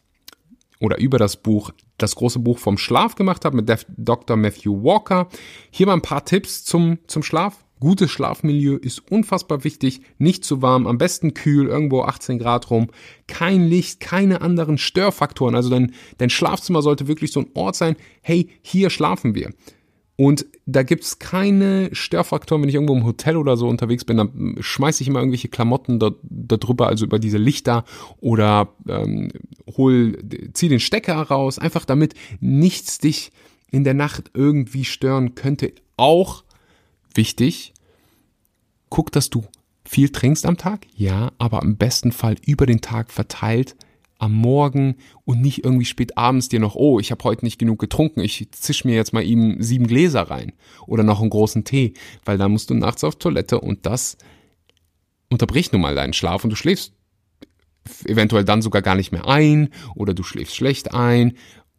oder 0.81 0.99
über 0.99 1.19
das 1.19 1.37
Buch 1.37 1.71
das 1.99 2.17
große 2.17 2.41
Buch 2.41 2.59
vom 2.59 2.79
Schlaf 2.79 3.15
gemacht 3.15 3.45
habe 3.45 3.57
mit 3.57 3.87
Dr. 3.97 4.37
Matthew 4.37 4.83
Walker. 4.83 5.29
Hier 5.71 5.87
mal 5.87 5.93
ein 5.93 6.03
paar 6.03 6.25
Tipps 6.25 6.65
zum, 6.65 6.99
zum 7.07 7.23
Schlaf. 7.23 7.65
Gutes 7.79 8.11
Schlafmilieu 8.11 8.77
ist 8.77 9.11
unfassbar 9.11 9.65
wichtig. 9.65 10.03
Nicht 10.19 10.45
zu 10.45 10.61
warm, 10.61 10.87
am 10.87 10.99
besten 10.99 11.33
kühl, 11.33 11.67
irgendwo 11.67 12.03
18 12.03 12.39
Grad 12.39 12.71
rum. 12.71 12.89
Kein 13.27 13.69
Licht, 13.69 14.01
keine 14.01 14.43
anderen 14.43 14.77
Störfaktoren. 14.77 15.55
Also 15.55 15.71
dein, 15.71 15.95
dein 16.19 16.29
Schlafzimmer 16.29 16.83
sollte 16.83 17.09
wirklich 17.09 17.33
so 17.33 17.41
ein 17.41 17.51
Ort 17.55 17.77
sein. 17.77 17.97
Hey, 18.21 18.51
hier 18.61 18.91
schlafen 18.91 19.35
wir. 19.35 19.51
Und 20.21 20.45
da 20.67 20.83
gibt's 20.83 21.19
keine 21.19 21.89
Störfaktoren, 21.95 22.61
wenn 22.61 22.69
ich 22.69 22.75
irgendwo 22.75 22.95
im 22.95 23.07
Hotel 23.07 23.39
oder 23.39 23.57
so 23.57 23.67
unterwegs 23.67 24.05
bin, 24.05 24.19
dann 24.19 24.55
schmeiße 24.61 25.03
ich 25.03 25.09
immer 25.09 25.21
irgendwelche 25.21 25.49
Klamotten 25.49 25.99
da, 25.99 26.11
da 26.21 26.59
drüber, 26.59 26.89
also 26.89 27.07
über 27.07 27.19
diese 27.19 27.39
Lichter 27.39 27.87
oder 28.21 28.69
ähm, 28.87 29.33
hol, 29.79 30.19
zieh 30.53 30.69
den 30.69 30.79
Stecker 30.79 31.15
raus, 31.15 31.59
einfach 31.59 31.87
damit 31.87 32.13
nichts 32.39 32.99
dich 32.99 33.33
in 33.71 33.83
der 33.83 33.95
Nacht 33.95 34.31
irgendwie 34.35 34.85
stören 34.85 35.37
könnte. 35.37 35.73
Auch 35.97 36.45
wichtig, 37.15 37.73
guck, 38.91 39.13
dass 39.13 39.31
du 39.31 39.45
viel 39.87 40.11
trinkst 40.11 40.45
am 40.45 40.59
Tag, 40.59 40.87
ja, 40.95 41.33
aber 41.39 41.63
im 41.63 41.79
besten 41.79 42.13
Fall 42.13 42.37
über 42.45 42.67
den 42.67 42.83
Tag 42.83 43.11
verteilt 43.11 43.75
am 44.21 44.35
Morgen 44.35 44.97
und 45.25 45.41
nicht 45.41 45.65
irgendwie 45.65 45.85
spät 45.85 46.17
abends 46.17 46.49
dir 46.49 46.61
noch, 46.61 46.75
oh, 46.75 47.01
ich 47.01 47.11
habe 47.11 47.25
heute 47.25 47.45
nicht 47.45 47.59
genug 47.59 47.79
getrunken, 47.79 48.21
ich 48.21 48.49
zisch 48.53 48.85
mir 48.85 48.95
jetzt 48.95 49.13
mal 49.13 49.25
eben 49.25 49.63
sieben 49.63 49.87
Gläser 49.87 50.23
rein 50.23 50.53
oder 50.87 51.03
noch 51.03 51.21
einen 51.21 51.31
großen 51.31 51.65
Tee, 51.65 51.95
weil 52.25 52.39
da 52.39 52.49
musst 52.49 52.71
du 52.71 52.75
nachts 52.75 53.03
auf 53.03 53.17
Toilette 53.17 53.61
und 53.61 53.87
das 53.87 54.19
unterbricht 55.31 55.73
nun 55.73 55.83
mal 55.83 55.95
deinen 55.95 56.13
Schlaf 56.13 56.45
und 56.45 56.51
du 56.51 56.57
schläfst 56.57 56.93
eventuell 58.05 58.45
dann 58.45 58.63
sogar 58.63 58.83
gar 58.83 58.95
nicht 58.95 59.11
mehr 59.11 59.27
ein 59.27 59.71
oder 59.95 60.15
du 60.15 60.23
schläfst 60.23 60.55
schlecht 60.55 60.93
ein. 60.95 61.35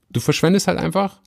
Du 0.09 0.19
verschwendest 0.19 0.67
halt 0.67 0.79
einfach 0.79 1.21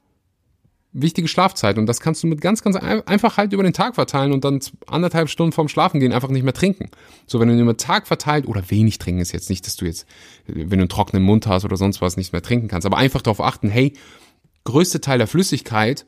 wichtige 0.95 1.29
Schlafzeit. 1.29 1.77
Und 1.77 1.87
das 1.87 2.01
kannst 2.01 2.23
du 2.23 2.27
mit 2.27 2.41
ganz, 2.41 2.63
ganz 2.63 2.77
einfach 2.77 3.37
halt 3.37 3.53
über 3.53 3.63
den 3.63 3.73
Tag 3.73 3.97
verteilen 3.97 4.33
und 4.33 4.45
dann 4.45 4.61
anderthalb 4.87 5.29
Stunden 5.29 5.53
vorm 5.53 5.69
Schlafen 5.69 6.01
gehen 6.01 6.13
einfach 6.13 6.31
nicht 6.31 6.45
mehr 6.45 6.55
trinken. 6.55 6.89
So, 7.27 7.41
wenn 7.41 7.49
du 7.49 7.61
über 7.61 7.75
den 7.75 7.79
Tag 7.79 8.07
verteilt 8.07 8.47
oder 8.47 8.71
wenig 8.71 8.99
trinken 8.99 9.21
ist 9.21 9.33
jetzt 9.33 9.51
nicht, 9.51 9.67
dass 9.67 9.77
du 9.77 9.85
jetzt, 9.85 10.07
wenn 10.47 10.71
du 10.71 10.77
einen 10.77 10.89
trockenen 10.89 11.25
Mund 11.25 11.47
hast 11.47 11.65
oder 11.65 11.77
sonst 11.77 12.01
was, 12.01 12.17
nicht 12.17 12.33
mehr 12.33 12.43
trinken 12.43 12.69
kannst, 12.69 12.87
aber 12.87 12.97
einfach 12.97 13.21
darauf 13.21 13.41
achten, 13.41 13.69
hey, 13.69 13.93
größte 14.63 15.01
Teil 15.01 15.19
der 15.19 15.27
Flüssigkeit 15.27 16.07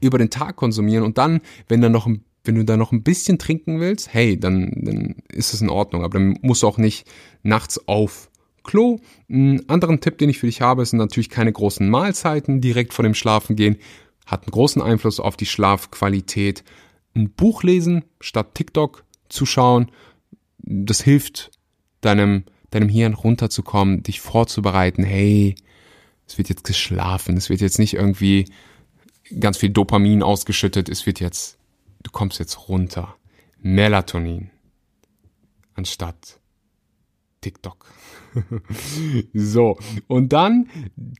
über 0.00 0.18
den 0.18 0.30
Tag 0.30 0.56
konsumieren 0.56 1.04
und 1.04 1.16
dann, 1.16 1.40
wenn 1.68 1.80
dann 1.80 1.92
noch 1.92 2.08
wenn 2.44 2.54
du 2.54 2.64
da 2.64 2.78
noch 2.78 2.92
ein 2.92 3.02
bisschen 3.02 3.38
trinken 3.38 3.78
willst, 3.78 4.14
hey, 4.14 4.40
dann, 4.40 4.72
dann 4.74 5.16
ist 5.28 5.52
es 5.52 5.60
in 5.60 5.68
Ordnung, 5.68 6.02
aber 6.02 6.18
dann 6.18 6.38
musst 6.40 6.62
du 6.62 6.68
auch 6.68 6.78
nicht 6.78 7.06
nachts 7.42 7.86
auf 7.86 8.30
Klo. 8.62 9.00
Ein 9.28 9.68
anderen 9.68 10.00
Tipp, 10.00 10.18
den 10.18 10.30
ich 10.30 10.38
für 10.38 10.46
dich 10.46 10.60
habe, 10.60 10.84
sind 10.84 10.98
natürlich 10.98 11.30
keine 11.30 11.52
großen 11.52 11.88
Mahlzeiten 11.88 12.60
direkt 12.60 12.94
vor 12.94 13.02
dem 13.02 13.14
Schlafengehen. 13.14 13.76
Hat 14.26 14.42
einen 14.42 14.52
großen 14.52 14.82
Einfluss 14.82 15.20
auf 15.20 15.36
die 15.36 15.46
Schlafqualität. 15.46 16.64
Ein 17.14 17.30
Buch 17.30 17.62
lesen 17.62 18.04
statt 18.20 18.54
TikTok 18.54 19.04
zu 19.28 19.46
schauen, 19.46 19.90
das 20.58 21.00
hilft 21.00 21.50
deinem, 22.00 22.44
deinem 22.70 22.88
Hirn 22.88 23.14
runterzukommen, 23.14 24.02
dich 24.02 24.20
vorzubereiten. 24.20 25.04
Hey, 25.04 25.54
es 26.26 26.36
wird 26.36 26.48
jetzt 26.50 26.64
geschlafen, 26.64 27.36
es 27.36 27.48
wird 27.48 27.60
jetzt 27.60 27.78
nicht 27.78 27.94
irgendwie 27.94 28.46
ganz 29.40 29.58
viel 29.58 29.70
Dopamin 29.70 30.22
ausgeschüttet, 30.22 30.88
es 30.88 31.06
wird 31.06 31.20
jetzt, 31.20 31.58
du 32.02 32.10
kommst 32.10 32.38
jetzt 32.38 32.68
runter. 32.68 33.16
Melatonin 33.60 34.50
anstatt 35.74 36.38
TikTok. 37.40 37.86
so, 39.34 39.78
und 40.06 40.32
dann 40.32 40.68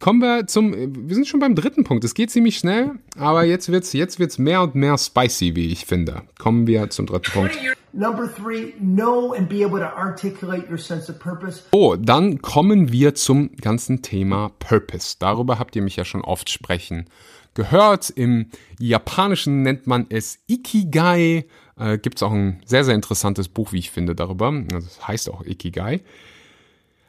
kommen 0.01 0.21
wir 0.21 0.47
zum, 0.47 0.73
wir 1.09 1.15
sind 1.15 1.27
schon 1.27 1.41
beim 1.41 1.55
dritten 1.55 1.85
Punkt. 1.85 2.05
Es 2.05 2.15
geht 2.15 2.31
ziemlich 2.31 2.59
schnell, 2.59 2.93
aber 3.17 3.45
jetzt 3.45 3.71
wird's, 3.71 3.93
jetzt 3.93 4.19
wird's 4.19 4.39
mehr 4.39 4.63
und 4.63 4.75
mehr 4.75 4.99
spicy, 4.99 5.57
wie 5.57 5.73
ich 5.73 5.87
finde. 5.87 6.23
Kommen 6.39 6.67
wir 6.67 6.91
zum 6.91 7.07
dritten 7.07 7.31
Punkt. 7.33 7.59
Number 7.93 8.33
three, 8.33 8.75
know 8.81 9.33
and 9.33 9.49
be 9.49 9.65
able 9.65 9.81
to 9.81 9.87
articulate 9.87 10.71
your 10.71 10.79
sense 10.79 11.11
of 11.11 11.19
purpose. 11.19 11.63
Oh, 11.73 11.97
dann 11.97 12.43
kommen 12.43 12.93
wir 12.93 13.15
zum 13.15 13.57
ganzen 13.57 14.03
Thema 14.03 14.51
Purpose. 14.59 15.17
Darüber 15.19 15.59
habt 15.59 15.75
ihr 15.75 15.83
mich 15.83 15.97
ja 15.97 16.05
schon 16.05 16.21
oft 16.21 16.51
sprechen 16.51 17.07
gehört. 17.55 18.11
Im 18.11 18.51
Japanischen 18.79 19.63
nennt 19.63 19.87
man 19.87 20.07
es 20.11 20.39
Ikigai. 20.47 21.47
Äh, 21.77 21.99
Gibt 21.99 22.19
es 22.19 22.23
auch 22.23 22.31
ein 22.31 22.63
sehr, 22.65 22.85
sehr 22.85 22.95
interessantes 22.95 23.49
Buch, 23.49 23.73
wie 23.73 23.79
ich 23.79 23.91
finde, 23.91 24.15
darüber. 24.15 24.53
Das 24.69 25.09
heißt 25.09 25.31
auch 25.31 25.45
Ikigai 25.45 26.03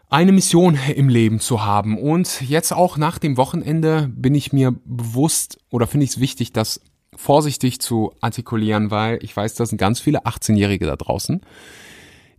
eine 0.09 0.31
Mission 0.31 0.77
im 0.95 1.07
Leben 1.07 1.39
zu 1.39 1.63
haben. 1.63 1.97
Und 1.97 2.41
jetzt 2.41 2.73
auch 2.73 2.97
nach 2.97 3.19
dem 3.19 3.37
Wochenende 3.37 4.09
bin 4.13 4.35
ich 4.35 4.51
mir 4.51 4.75
bewusst 4.85 5.59
oder 5.69 5.87
finde 5.87 6.05
ich 6.05 6.11
es 6.11 6.19
wichtig, 6.19 6.51
das 6.51 6.81
vorsichtig 7.15 7.79
zu 7.79 8.13
artikulieren, 8.21 8.91
weil 8.91 9.19
ich 9.23 9.35
weiß, 9.35 9.53
da 9.55 9.65
sind 9.65 9.77
ganz 9.77 9.99
viele 9.99 10.25
18-Jährige 10.25 10.85
da 10.85 10.95
draußen, 10.95 11.41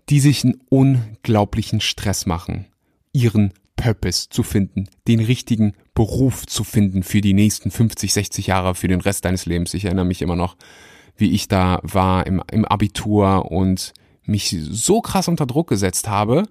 die 0.09 0.21
sich 0.21 0.45
einen 0.45 0.61
unglaublichen 0.69 1.81
Stress 1.81 2.27
machen, 2.27 2.67
ihren 3.13 3.53
Purpose 3.77 4.29
zu 4.31 4.43
finden, 4.43 4.89
den 5.07 5.21
richtigen 5.21 5.75
Beruf 5.95 6.47
zu 6.47 6.65
finden 6.65 7.03
für 7.03 7.21
die 7.21 7.35
nächsten 7.35 7.71
50, 7.71 8.13
60 8.13 8.47
Jahre, 8.49 8.75
für 8.75 8.89
den 8.89 9.01
Rest 9.01 9.25
deines 9.25 9.47
Lebens. 9.47 9.75
Ich 9.75 9.85
erinnere 9.85 10.05
mich 10.05 10.23
immer 10.23 10.37
noch, 10.37 10.57
wie 11.17 11.31
ich 11.31 11.47
da 11.49 11.81
war 11.83 12.27
im, 12.27 12.43
im 12.51 12.65
Abitur 12.65 13.51
und 13.51 13.93
mich 14.25 14.57
so 14.61 15.01
krass 15.01 15.29
unter 15.29 15.47
Druck 15.47 15.69
gesetzt 15.69 16.09
habe, 16.09 16.45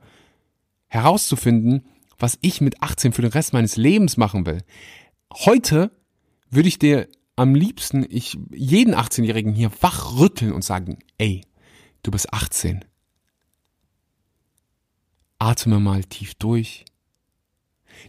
herauszufinden, 0.89 1.86
was 2.17 2.38
ich 2.41 2.62
mit 2.62 2.84
18 2.84 3.13
für 3.13 3.22
den 3.22 3.31
Rest 3.31 3.53
meines 3.53 3.77
Lebens 3.77 4.17
machen 4.17 4.46
will. 4.46 4.63
Heute 5.34 5.91
würde 6.50 6.67
ich 6.67 6.79
dir 6.79 7.08
am 7.36 7.55
liebsten 7.55 8.05
ich 8.10 8.38
jeden 8.51 8.93
18-Jährigen 8.93 9.53
hier 9.53 9.72
wachrütteln 9.79 10.51
und 10.51 10.63
sagen, 10.63 11.00
ey, 11.17 11.41
du 12.03 12.12
bist 12.12 12.34
18. 12.34 12.84
Atme 15.38 15.79
mal 15.79 16.03
tief 16.03 16.36
durch. 16.36 16.84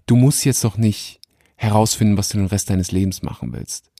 Du 0.07 0.17
musst 0.17 0.45
jetzt 0.45 0.65
doch 0.65 0.77
nicht 0.77 1.21
herausfinden, 1.55 2.17
was 2.17 2.31
du 2.31 2.39
den 2.39 2.47
Rest 2.47 2.71
deines 2.71 2.91
Lebens 2.91 3.23
machen 3.23 3.53
willst. 3.53 3.93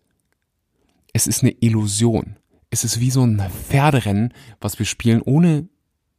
Es 1.13 1.27
ist 1.29 1.43
eine 1.43 1.53
Illusion. 1.61 2.37
Es 2.71 2.83
ist 2.83 2.99
wie 2.99 3.11
so 3.11 3.25
ein 3.25 3.41
Pferderennen, 3.51 4.35
was 4.61 4.79
wir 4.79 4.87
spielen, 4.87 5.23
ohne 5.23 5.69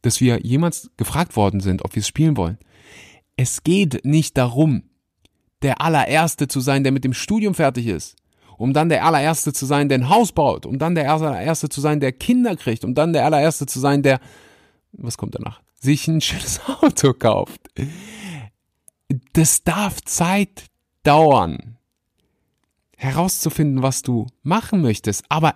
dass 0.02 0.20
wir 0.20 0.40
jemals 0.40 0.90
gefragt 0.96 1.36
worden 1.36 1.60
sind, 1.60 1.84
ob 1.84 1.94
wir 1.94 2.00
es 2.00 2.08
spielen 2.08 2.36
wollen. 2.36 2.58
Es 3.36 3.62
geht 3.64 4.04
nicht 4.04 4.36
darum, 4.36 4.82
der 5.62 5.80
allererste 5.80 6.48
zu 6.48 6.60
sein, 6.60 6.82
der 6.82 6.92
mit 6.92 7.04
dem 7.04 7.14
Studium 7.14 7.54
fertig 7.54 7.86
ist, 7.86 8.16
um 8.58 8.72
dann 8.72 8.88
der 8.88 9.04
allererste 9.04 9.52
zu 9.52 9.64
sein, 9.64 9.88
der 9.88 9.98
ein 9.98 10.08
Haus 10.08 10.32
baut, 10.32 10.66
um 10.66 10.78
dann 10.78 10.94
der 10.94 11.12
allererste 11.12 11.68
zu 11.68 11.80
sein, 11.80 12.00
der 12.00 12.12
Kinder 12.12 12.56
kriegt, 12.56 12.84
um 12.84 12.94
dann 12.94 13.12
der 13.12 13.24
allererste 13.24 13.66
zu 13.66 13.80
sein, 13.80 14.02
der 14.02 14.20
was 14.92 15.16
kommt 15.16 15.34
danach? 15.34 15.60
Sich 15.80 16.06
ein 16.08 16.20
schönes 16.20 16.60
Auto 16.66 17.12
kauft. 17.12 17.60
Das 19.32 19.64
darf 19.64 20.00
Zeit 20.02 20.66
dauern, 21.02 21.78
herauszufinden, 22.96 23.82
was 23.82 24.02
du 24.02 24.26
machen 24.42 24.80
möchtest. 24.80 25.24
Aber 25.28 25.54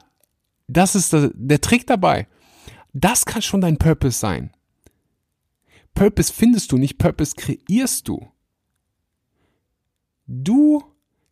das 0.66 0.94
ist 0.94 1.12
der, 1.12 1.30
der 1.34 1.60
Trick 1.60 1.86
dabei. 1.86 2.26
Das 2.98 3.26
kann 3.26 3.42
schon 3.42 3.60
dein 3.60 3.76
Purpose 3.76 4.18
sein. 4.18 4.54
Purpose 5.92 6.32
findest 6.32 6.72
du 6.72 6.78
nicht, 6.78 6.96
Purpose 6.96 7.34
kreierst 7.36 8.08
du. 8.08 8.26
Du 10.26 10.82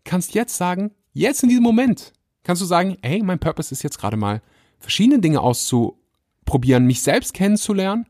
kannst 0.05 0.35
jetzt 0.35 0.59
sagen, 0.59 0.91
jetzt 1.15 1.43
in 1.43 1.49
diesem 1.49 1.65
Moment, 1.65 2.13
kannst 2.43 2.61
du 2.61 2.67
sagen, 2.67 2.99
hey, 3.03 3.23
mein 3.23 3.39
Purpose 3.39 3.73
ist 3.73 3.83
jetzt 3.83 3.99
gerade 3.99 4.19
mal 4.19 4.43
verschiedene 4.79 5.21
Dinge 5.21 5.41
auszuprobieren, 5.41 6.85
mich 6.85 7.01
selbst 7.01 7.33
kennenzulernen 7.33 8.09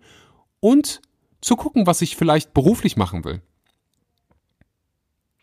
und 0.59 1.01
zu 1.41 1.55
gucken, 1.55 1.87
was 1.87 2.03
ich 2.03 2.17
vielleicht 2.17 2.55
beruflich 2.55 2.97
machen 2.97 3.25
will. 3.25 3.41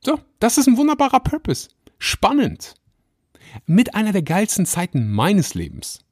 So, 0.04 0.20
das 0.40 0.58
ist 0.58 0.68
ein 0.68 0.76
wunderbarer 0.76 1.22
Purpose. 1.22 1.70
Spannend. 1.98 2.76
Mit 3.66 3.96
einer 3.96 4.12
der 4.12 4.24
geilsten 4.24 4.66
Zeiten 4.66 5.10
meines 5.10 5.54
Lebens 5.54 6.04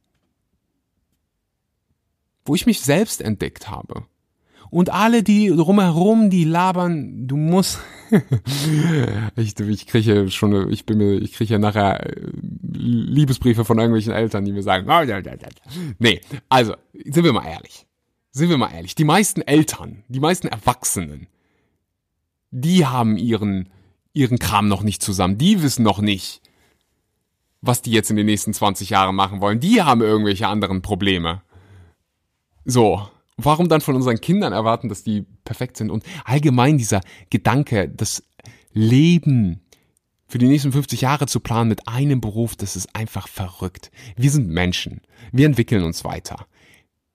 wo 2.50 2.56
ich 2.56 2.65
mich 2.65 2.82
selbst 2.82 3.22
entdeckt 3.22 3.70
habe. 3.70 4.06
Und 4.72 4.89
alle, 4.89 5.22
die 5.22 5.50
drumherum, 5.50 6.32
die 6.32 6.44
labern, 6.44 7.27
du 7.27 7.38
musst. 7.38 7.79
ich, 9.36 9.60
ich 9.60 9.88
kriege 9.88 10.29
schon, 10.32 10.72
ich 10.72 10.86
bin 10.86 10.98
mir, 10.98 11.13
ich 11.13 11.34
kriege 11.34 11.53
ja 11.53 11.60
nachher 11.60 12.08
äh, 12.08 12.32
Liebesbriefe 12.72 13.65
von 13.65 13.77
irgendwelchen 13.77 14.13
Eltern, 14.13 14.46
die 14.46 14.51
mir 14.51 14.63
sagen, 14.63 14.88
nee, 16.00 16.22
also, 16.50 16.74
sind 16.94 17.24
wir 17.24 17.34
mal 17.34 17.46
ehrlich. 17.46 17.86
Sind 18.32 18.50
wir 18.50 18.58
mal 18.58 18.72
ehrlich. 18.72 18.96
Die 18.96 19.03
meisten 19.03 19.41
Eltern, 19.41 20.03
die 20.08 20.20
meisten 20.20 20.48
Erwachsenen, 20.48 21.27
die 22.50 22.88
haben 22.88 23.18
ihren, 23.18 23.70
ihren 24.13 24.39
Kram 24.39 24.68
noch 24.68 24.82
nicht 24.82 25.03
zusammen. 25.03 25.38
Die 25.38 25.62
wissen 25.62 25.84
noch 25.84 26.00
nicht, 26.00 26.41
was 27.62 27.84
die 27.84 27.91
jetzt 27.91 28.10
in 28.10 28.15
den 28.15 28.25
nächsten 28.25 28.53
20 28.56 28.89
Jahren 28.89 29.15
machen 29.15 29.39
wollen. 29.39 29.60
Die 29.60 29.84
haben 29.84 30.01
irgendwelche 30.01 30.48
anderen 30.48 30.82
Probleme. 30.82 31.44
So, 32.70 33.02
warum 33.38 33.68
dann 33.68 33.82
von 33.82 33.96
unseren 33.96 34.22
Kindern 34.22 34.54
erwarten, 34.54 34.90
dass 34.90 35.04
die 35.04 35.26
perfekt 35.44 35.76
sind? 35.76 35.90
Und 35.90 36.04
allgemein 36.24 36.78
dieser 36.78 37.02
Gedanke, 37.32 37.90
das 37.90 38.24
Leben 38.74 39.62
für 40.28 40.38
die 40.38 40.48
nächsten 40.48 40.72
50 40.72 41.02
Jahre 41.02 41.26
zu 41.26 41.40
planen 41.40 41.68
mit 41.68 41.88
einem 41.88 42.22
Beruf, 42.22 42.56
das 42.56 42.76
ist 42.76 42.96
einfach 42.96 43.28
verrückt. 43.28 43.90
Wir 44.16 44.30
sind 44.30 44.50
Menschen. 44.50 45.02
Wir 45.32 45.48
entwickeln 45.48 45.84
uns 45.84 46.04
weiter. 46.04 46.46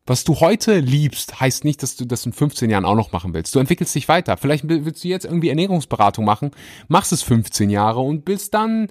Was 0.07 0.25
du 0.25 0.41
heute 0.41 0.81
liebst, 0.81 1.39
heißt 1.41 1.65
nicht, 1.65 1.85
dass 1.85 1.95
du 1.95 2.05
das 2.05 2.27
in 2.27 2.33
15 2.33 2.69
Jahren 2.69 2.85
auch 2.85 2.97
noch 2.97 3.13
machen 3.13 3.33
willst. 3.33 3.55
Du 3.55 3.61
entwickelst 3.61 3.95
dich 3.95 4.09
weiter. 4.09 4.37
Vielleicht 4.37 4.69
willst 4.69 5.05
du 5.05 5.09
jetzt 5.09 5.25
irgendwie 5.25 5.51
Ernährungsberatung 5.51 6.25
machen, 6.25 6.51
machst 6.89 7.13
es 7.13 7.23
15 7.23 7.71
Jahre 7.71 8.01
und 8.01 8.27
willst 8.27 8.55
dann 8.55 8.89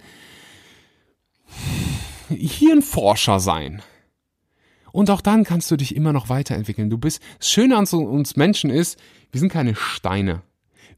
hier 2.30 2.74
ein 2.74 2.82
Forscher 2.82 3.42
sein. 3.42 3.84
Und 4.94 5.10
auch 5.10 5.22
dann 5.22 5.44
kannst 5.44 5.72
du 5.72 5.76
dich 5.76 5.96
immer 5.96 6.14
noch 6.14 6.30
weiterentwickeln. 6.30 6.92
Du 6.92 7.00
bist, 7.00 7.20
das 7.40 7.50
Schöne 7.50 7.76
an 7.76 7.86
uns 7.86 8.36
Menschen 8.36 8.70
ist, 8.70 9.00
wir 9.32 9.40
sind 9.40 9.52
keine 9.52 9.76
Steine. 9.76 10.44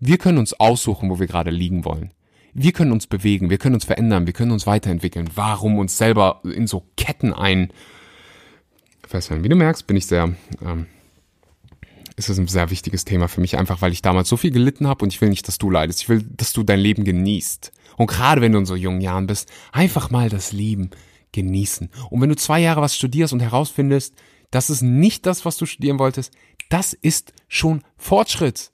Wir 0.01 0.17
können 0.17 0.37
uns 0.37 0.53
aussuchen, 0.53 1.09
wo 1.09 1.17
wir 1.17 1.27
gerade 1.27 1.49
liegen 1.49 1.85
wollen. 1.85 2.11
Wir 2.53 2.73
können 2.73 2.91
uns 2.91 3.07
bewegen, 3.07 3.49
wir 3.49 3.57
können 3.57 3.75
uns 3.75 3.85
verändern, 3.85 4.25
wir 4.25 4.33
können 4.33 4.51
uns 4.51 4.67
weiterentwickeln. 4.67 5.29
Warum 5.35 5.79
uns 5.79 5.97
selber 5.97 6.41
in 6.43 6.67
so 6.67 6.83
Ketten 6.97 7.33
ein? 7.33 7.71
Wie 9.09 9.49
du 9.49 9.55
merkst, 9.55 9.87
bin 9.87 9.95
ich 9.95 10.07
sehr, 10.07 10.35
ähm, 10.61 10.87
ist 12.17 12.27
es 12.27 12.37
ein 12.37 12.49
sehr 12.49 12.69
wichtiges 12.71 13.05
Thema 13.05 13.29
für 13.29 13.39
mich, 13.39 13.57
einfach 13.57 13.81
weil 13.81 13.93
ich 13.93 14.01
damals 14.01 14.27
so 14.27 14.35
viel 14.35 14.51
gelitten 14.51 14.87
habe 14.87 15.05
und 15.05 15.13
ich 15.13 15.21
will 15.21 15.29
nicht, 15.29 15.47
dass 15.47 15.57
du 15.57 15.69
leidest. 15.69 16.01
Ich 16.01 16.09
will, 16.09 16.21
dass 16.21 16.51
du 16.51 16.63
dein 16.63 16.79
Leben 16.79 17.05
genießt. 17.05 17.71
Und 17.95 18.07
gerade 18.07 18.41
wenn 18.41 18.51
du 18.51 18.59
in 18.59 18.65
so 18.65 18.75
jungen 18.75 18.99
Jahren 18.99 19.27
bist, 19.27 19.49
einfach 19.71 20.11
mal 20.11 20.27
das 20.27 20.51
Leben 20.51 20.89
genießen. 21.35 21.89
Und 22.09 22.21
wenn 22.21 22.29
du 22.29 22.35
zwei 22.35 22.59
Jahre 22.59 22.81
was 22.81 22.95
studierst 22.95 23.33
und 23.33 23.41
herausfindest, 23.41 24.15
das 24.49 24.69
ist 24.69 24.81
nicht 24.81 25.25
das, 25.25 25.45
was 25.45 25.57
du 25.57 25.65
studieren 25.65 25.99
wolltest, 25.99 26.33
das 26.69 26.93
ist 26.93 27.33
schon 27.47 27.83
Fortschritt. 27.97 28.71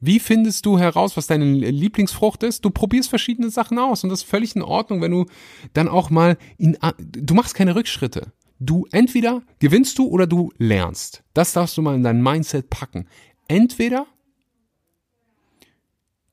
Wie 0.00 0.20
findest 0.20 0.66
du 0.66 0.78
heraus, 0.78 1.16
was 1.16 1.28
deine 1.28 1.46
Lieblingsfrucht 1.46 2.42
ist? 2.42 2.64
Du 2.64 2.70
probierst 2.70 3.08
verschiedene 3.08 3.48
Sachen 3.48 3.78
aus 3.78 4.04
und 4.04 4.10
das 4.10 4.22
ist 4.22 4.28
völlig 4.28 4.54
in 4.54 4.62
Ordnung, 4.62 5.00
wenn 5.00 5.12
du 5.12 5.26
dann 5.72 5.88
auch 5.88 6.10
mal 6.10 6.36
in, 6.58 6.76
du 6.98 7.32
machst 7.32 7.54
keine 7.54 7.74
Rückschritte. 7.74 8.32
Du 8.58 8.86
entweder 8.92 9.42
gewinnst 9.60 9.98
du 9.98 10.08
oder 10.08 10.26
du 10.26 10.52
lernst. 10.58 11.22
Das 11.32 11.54
darfst 11.54 11.76
du 11.76 11.82
mal 11.82 11.94
in 11.94 12.02
dein 12.02 12.22
Mindset 12.22 12.68
packen. 12.68 13.06
Entweder 13.48 14.06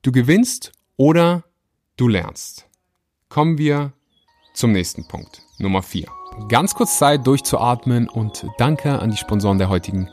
du 0.01 0.11
gewinnst 0.11 0.71
oder 0.97 1.45
du 1.95 2.07
lernst. 2.07 2.67
Kommen 3.29 3.57
wir 3.57 3.93
zum 4.61 4.73
nächsten 4.73 5.03
Punkt, 5.05 5.41
Nummer 5.57 5.81
4. 5.81 6.05
Ganz 6.47 6.75
kurz 6.75 6.99
Zeit 6.99 7.25
durchzuatmen 7.25 8.07
und 8.07 8.45
danke 8.59 8.99
an 8.99 9.09
die 9.09 9.17
Sponsoren 9.17 9.57
der 9.57 9.69
heutigen 9.69 10.07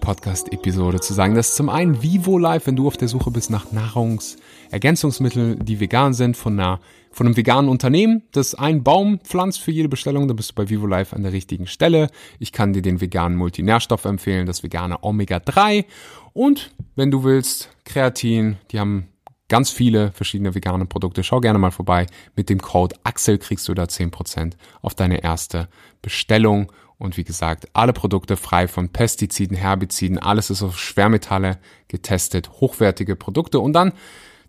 Podcast-Episode 0.00 0.98
zu 0.98 1.14
sagen. 1.14 1.36
Das 1.36 1.50
ist 1.50 1.54
zum 1.54 1.68
einen 1.68 2.02
Vivo 2.02 2.36
Life, 2.36 2.66
wenn 2.66 2.74
du 2.74 2.88
auf 2.88 2.96
der 2.96 3.06
Suche 3.06 3.30
bist 3.30 3.50
nach 3.50 3.70
Nahrungsergänzungsmitteln, 3.70 5.64
die 5.64 5.78
vegan 5.78 6.12
sind, 6.12 6.36
von, 6.36 6.58
einer, 6.58 6.80
von 7.12 7.28
einem 7.28 7.36
veganen 7.36 7.70
Unternehmen, 7.70 8.24
das 8.32 8.56
einen 8.56 8.82
Baum 8.82 9.20
pflanzt 9.20 9.60
für 9.60 9.70
jede 9.70 9.88
Bestellung, 9.88 10.26
dann 10.26 10.36
bist 10.36 10.50
du 10.50 10.54
bei 10.56 10.68
Vivo 10.68 10.88
Life 10.88 11.14
an 11.14 11.22
der 11.22 11.32
richtigen 11.32 11.68
Stelle. 11.68 12.10
Ich 12.40 12.50
kann 12.50 12.72
dir 12.72 12.82
den 12.82 13.00
veganen 13.00 13.38
Multinährstoff 13.38 14.06
empfehlen, 14.06 14.46
das 14.46 14.64
vegane 14.64 15.04
Omega 15.04 15.38
3 15.38 15.86
und 16.32 16.72
wenn 16.96 17.12
du 17.12 17.22
willst, 17.22 17.70
Kreatin, 17.84 18.56
die 18.72 18.80
haben 18.80 19.06
ganz 19.48 19.70
viele 19.70 20.12
verschiedene 20.12 20.54
vegane 20.54 20.86
Produkte. 20.86 21.22
Schau 21.22 21.40
gerne 21.40 21.58
mal 21.58 21.70
vorbei. 21.70 22.06
Mit 22.36 22.48
dem 22.48 22.60
Code 22.60 22.96
Axel 23.04 23.38
kriegst 23.38 23.68
du 23.68 23.74
da 23.74 23.84
10% 23.84 24.54
auf 24.82 24.94
deine 24.94 25.22
erste 25.22 25.68
Bestellung. 26.02 26.72
Und 26.98 27.16
wie 27.16 27.24
gesagt, 27.24 27.68
alle 27.72 27.92
Produkte 27.92 28.36
frei 28.36 28.68
von 28.68 28.88
Pestiziden, 28.88 29.56
Herbiziden, 29.56 30.18
alles 30.18 30.50
ist 30.50 30.62
auf 30.62 30.78
Schwermetalle 30.78 31.58
getestet, 31.88 32.50
hochwertige 32.60 33.16
Produkte. 33.16 33.60
Und 33.60 33.72
dann 33.72 33.92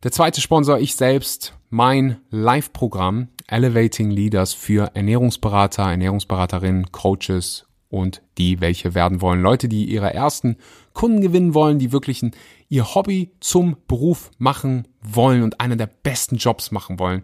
der 0.04 0.12
zweite 0.12 0.42
Sponsor, 0.42 0.80
ich 0.80 0.96
selbst, 0.96 1.54
mein 1.70 2.18
Live-Programm 2.30 3.30
Elevating 3.48 4.10
Leaders 4.10 4.54
für 4.54 4.92
Ernährungsberater, 4.96 5.84
Ernährungsberaterinnen, 5.84 6.92
Coaches 6.92 7.66
und 7.90 8.22
die, 8.38 8.60
welche 8.60 8.96
werden 8.96 9.22
wollen. 9.22 9.42
Leute, 9.42 9.68
die 9.68 9.86
ihre 9.86 10.14
ersten 10.14 10.58
Kunden 10.96 11.22
gewinnen 11.22 11.54
wollen, 11.54 11.78
die 11.78 11.92
wirklich 11.92 12.24
ein, 12.24 12.32
ihr 12.70 12.96
Hobby 12.96 13.32
zum 13.40 13.78
Beruf 13.88 14.32
machen 14.40 14.88
wollen 15.02 15.44
und 15.44 15.62
einer 15.62 15.76
der 15.76 15.86
besten 15.86 16.38
Jobs 16.38 16.72
machen 16.72 16.98
wollen, 16.98 17.24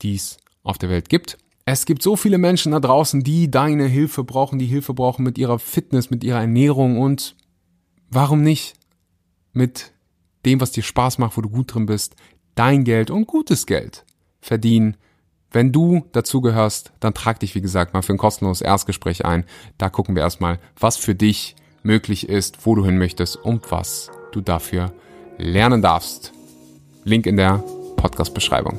die 0.00 0.14
es 0.14 0.38
auf 0.62 0.78
der 0.78 0.88
Welt 0.88 1.10
gibt. 1.10 1.36
Es 1.66 1.84
gibt 1.84 2.02
so 2.02 2.16
viele 2.16 2.38
Menschen 2.38 2.72
da 2.72 2.80
draußen, 2.80 3.22
die 3.22 3.50
deine 3.50 3.84
Hilfe 3.84 4.24
brauchen, 4.24 4.58
die 4.58 4.66
Hilfe 4.66 4.94
brauchen 4.94 5.22
mit 5.22 5.36
ihrer 5.36 5.58
Fitness, 5.58 6.08
mit 6.08 6.24
ihrer 6.24 6.40
Ernährung 6.40 6.98
und 6.98 7.36
warum 8.10 8.42
nicht 8.42 8.72
mit 9.52 9.92
dem, 10.46 10.62
was 10.62 10.72
dir 10.72 10.82
Spaß 10.82 11.18
macht, 11.18 11.36
wo 11.36 11.42
du 11.42 11.50
gut 11.50 11.74
drin 11.74 11.84
bist, 11.84 12.16
dein 12.54 12.84
Geld 12.84 13.10
und 13.10 13.26
gutes 13.26 13.66
Geld 13.66 14.06
verdienen 14.40 14.96
wenn 15.50 15.72
du 15.72 16.04
dazu 16.12 16.40
gehörst, 16.40 16.92
dann 17.00 17.14
trag 17.14 17.40
dich, 17.40 17.54
wie 17.54 17.60
gesagt, 17.60 17.94
mal 17.94 18.02
für 18.02 18.12
ein 18.12 18.18
kostenloses 18.18 18.60
Erstgespräch 18.60 19.24
ein. 19.24 19.44
Da 19.78 19.88
gucken 19.88 20.14
wir 20.14 20.22
erstmal, 20.22 20.58
was 20.78 20.96
für 20.96 21.14
dich 21.14 21.56
möglich 21.82 22.28
ist, 22.28 22.66
wo 22.66 22.74
du 22.74 22.84
hin 22.84 22.98
möchtest 22.98 23.36
und 23.36 23.70
was 23.70 24.10
du 24.32 24.40
dafür 24.40 24.92
lernen 25.38 25.82
darfst. 25.82 26.32
Link 27.04 27.26
in 27.26 27.36
der 27.36 27.62
Podcast-Beschreibung. 27.96 28.78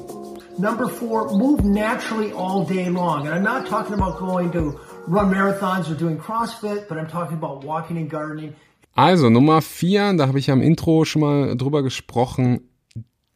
Number 0.57 0.89
four, 0.89 1.31
move 1.38 1.63
naturally 1.63 2.33
all 2.33 2.65
day 2.65 2.89
long. 2.89 3.27
And 3.27 3.33
I'm 3.33 3.43
not 3.43 3.65
talking 3.65 3.93
about 3.93 4.19
going 4.19 4.51
to 4.51 4.77
run 5.07 5.31
marathons 5.31 5.89
or 5.89 5.95
doing 5.95 6.17
CrossFit, 6.17 6.89
but 6.89 6.97
I'm 6.97 7.07
talking 7.07 7.38
about 7.38 7.63
walking 7.63 7.97
and 7.97 8.09
gardening. 8.09 8.53
Also 8.95 9.29
Nummer 9.29 9.62
vier, 9.62 10.13
da 10.17 10.27
habe 10.27 10.39
ich 10.39 10.51
am 10.51 10.62
Intro 10.62 11.05
schon 11.05 11.21
mal 11.21 11.55
drüber 11.55 11.83
gesprochen, 11.83 12.68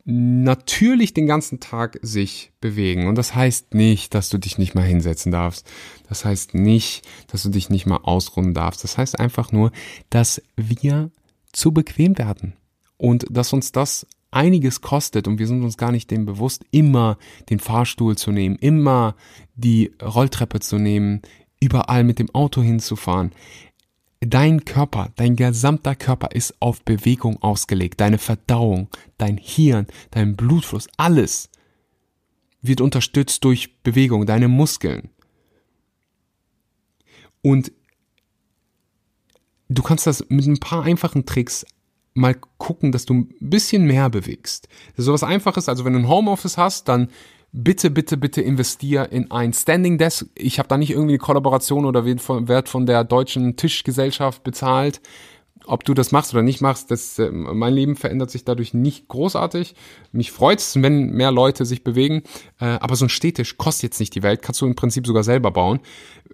natürlich 0.06 1.13
den 1.13 1.28
ganzen 1.28 1.60
Tag 1.60 1.98
sich 2.02 2.52
bewegen. 2.60 3.08
Und 3.08 3.18
das 3.18 3.36
heißt 3.36 3.74
nicht, 3.74 4.13
dass 4.13 4.30
du 4.30 4.38
dich 4.38 4.58
nicht 4.58 4.76
mal 4.76 4.86
hinsetzen 4.86 5.32
darfst. 5.32 5.70
Das 6.10 6.26
heißt 6.26 6.54
nicht, 6.54 7.08
dass 7.28 7.44
du 7.44 7.50
dich 7.50 7.70
nicht 7.70 7.86
mal 7.86 8.00
ausruhen 8.04 8.54
darfst. 8.54 8.84
Das 8.84 8.98
heißt 8.98 9.20
einfach 9.20 9.52
nur, 9.52 9.72
dass 10.10 10.42
wir 10.58 11.12
zu 11.54 11.72
bequem 11.72 12.18
werden. 12.18 12.54
Und 12.98 13.26
dass 13.30 13.54
uns 13.54 13.72
das 13.72 14.06
einiges 14.32 14.82
kostet 14.82 15.28
und 15.28 15.38
wir 15.39 15.48
sind 15.48 15.63
uns 15.63 15.78
gar 15.78 15.92
nicht 15.92 16.10
dem 16.12 16.26
bewusst, 16.26 16.66
immer 16.72 17.18
den 17.50 17.60
Fahrstuhl 17.60 18.18
zu 18.18 18.32
nehmen, 18.32 18.56
immer 18.56 19.16
die 19.56 19.92
Rolltreppe 20.02 20.60
zu 20.60 20.78
nehmen, 20.78 21.22
überall 21.60 22.04
mit 22.04 22.20
dem 22.20 22.34
Auto 22.34 22.62
hinzufahren. 22.62 23.32
Dein 24.26 24.66
Körper, 24.66 25.12
dein 25.16 25.36
gesamter 25.36 25.96
Körper 25.96 26.32
ist 26.32 26.56
auf 26.60 26.84
Bewegung 26.84 27.42
ausgelegt. 27.42 28.00
Deine 28.00 28.18
Verdauung, 28.18 28.90
dein 29.18 29.38
Hirn, 29.38 29.88
dein 30.12 30.36
Blutfluss, 30.36 30.88
alles 30.98 31.50
wird 32.62 32.82
unterstützt 32.82 33.44
durch 33.44 33.82
Bewegung, 33.84 34.26
deine 34.26 34.48
Muskeln. 34.48 35.10
Und 37.42 37.72
du 39.68 39.84
kannst 39.84 40.08
das 40.08 40.26
mit 40.30 40.46
ein 40.46 40.60
paar 40.60 40.84
einfachen 40.84 41.26
Tricks 41.26 41.66
mal 42.14 42.36
gucken, 42.58 42.92
dass 42.92 43.06
du 43.06 43.14
ein 43.14 43.36
bisschen 43.40 43.86
mehr 43.86 44.10
bewegst. 44.10 44.68
Das 44.96 45.08
ist 45.08 45.24
einfaches, 45.24 45.68
also 45.68 45.84
wenn 45.84 45.94
du 45.94 46.00
ein 46.00 46.08
Homeoffice 46.08 46.58
hast, 46.58 46.88
dann 46.88 47.10
bitte, 47.54 47.92
bitte, 47.92 48.18
bitte 48.18 48.42
investier 48.42 49.12
in 49.12 49.32
ein 49.32 49.54
Standing 49.54 49.98
Desk. 49.98 50.26
Ich 50.36 50.60
habe 50.60 50.68
da 50.68 50.78
nicht 50.78 50.92
irgendwie 50.92 51.13
eine 51.13 51.20
Kollaboration 51.20 51.86
oder 51.86 52.06
Wert 52.06 52.68
von 52.68 52.86
der 52.86 53.04
deutschen 53.04 53.56
Tischgesellschaft 53.56 54.44
bezahlt. 54.44 55.00
Ob 55.66 55.86
du 55.86 55.94
das 55.94 56.12
machst 56.12 56.34
oder 56.34 56.42
nicht 56.42 56.60
machst, 56.60 56.92
das, 56.92 57.18
äh, 57.20 57.32
mein 57.32 57.74
Leben 57.74 57.96
verändert 57.96 58.32
sich 58.32 58.44
dadurch 58.44 58.74
nicht 58.74 59.08
großartig. 59.08 59.76
Mich 60.12 60.32
freut 60.34 60.60
es, 60.60 60.82
wenn 60.82 61.12
mehr 61.12 61.32
Leute 61.32 61.66
sich 61.66 61.86
bewegen. 61.86 62.24
Äh, 62.60 62.66
aber 62.66 62.98
so 62.98 63.06
ein 63.06 63.10
Stehtisch 63.10 63.58
kostet 63.58 63.84
jetzt 63.84 64.00
nicht 64.02 64.13
die 64.13 64.24
Welt, 64.24 64.42
kannst 64.42 64.60
du 64.60 64.66
im 64.66 64.76
Prinzip 64.76 65.08
sogar 65.08 65.24
selber 65.24 65.52
bauen, 65.52 65.80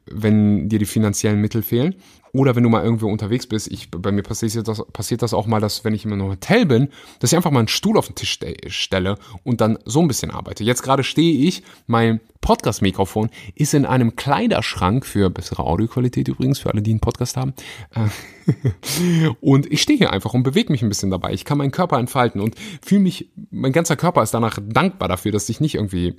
wenn 0.09 0.67
dir 0.67 0.79
die 0.79 0.85
finanziellen 0.85 1.41
Mittel 1.41 1.61
fehlen. 1.61 1.95
Oder 2.31 2.55
wenn 2.55 2.63
du 2.63 2.69
mal 2.69 2.83
irgendwo 2.83 3.07
unterwegs 3.07 3.47
bist, 3.47 3.67
ich, 3.71 3.89
bei 3.91 4.11
mir 4.11 4.23
passiert 4.23 4.67
das, 4.67 4.83
passiert 4.93 5.21
das 5.21 5.33
auch 5.33 5.47
mal, 5.47 5.59
dass 5.59 5.83
wenn 5.83 5.93
ich 5.93 6.05
in 6.05 6.13
einem 6.13 6.29
Hotel 6.29 6.65
bin, 6.65 6.89
dass 7.19 7.31
ich 7.31 7.35
einfach 7.35 7.51
mal 7.51 7.59
einen 7.59 7.67
Stuhl 7.67 7.97
auf 7.97 8.07
den 8.07 8.15
Tisch 8.15 8.39
stelle 8.67 9.17
und 9.43 9.61
dann 9.61 9.79
so 9.85 10.01
ein 10.01 10.07
bisschen 10.07 10.31
arbeite. 10.31 10.63
Jetzt 10.63 10.83
gerade 10.83 11.03
stehe 11.03 11.47
ich, 11.47 11.63
mein 11.87 12.19
Podcast-Mikrofon 12.41 13.29
ist 13.55 13.73
in 13.73 13.85
einem 13.85 14.15
Kleiderschrank 14.15 15.05
für 15.05 15.29
bessere 15.29 15.63
Audioqualität 15.63 16.27
übrigens, 16.27 16.59
für 16.59 16.71
alle, 16.71 16.81
die 16.81 16.91
einen 16.91 16.99
Podcast 16.99 17.35
haben. 17.35 17.53
Äh, 17.93 19.29
und 19.41 19.71
ich 19.71 19.81
stehe 19.81 19.97
hier 19.97 20.13
einfach 20.13 20.33
und 20.33 20.43
bewege 20.43 20.71
mich 20.71 20.81
ein 20.81 20.89
bisschen 20.89 21.11
dabei. 21.11 21.33
Ich 21.33 21.45
kann 21.45 21.57
meinen 21.57 21.71
Körper 21.71 21.97
entfalten 21.99 22.41
und 22.41 22.55
fühle 22.81 23.01
mich, 23.01 23.29
mein 23.51 23.73
ganzer 23.73 23.95
Körper 23.95 24.23
ist 24.23 24.33
danach 24.33 24.59
dankbar 24.61 25.09
dafür, 25.09 25.31
dass 25.31 25.49
ich 25.49 25.59
nicht 25.59 25.75
irgendwie 25.75 26.15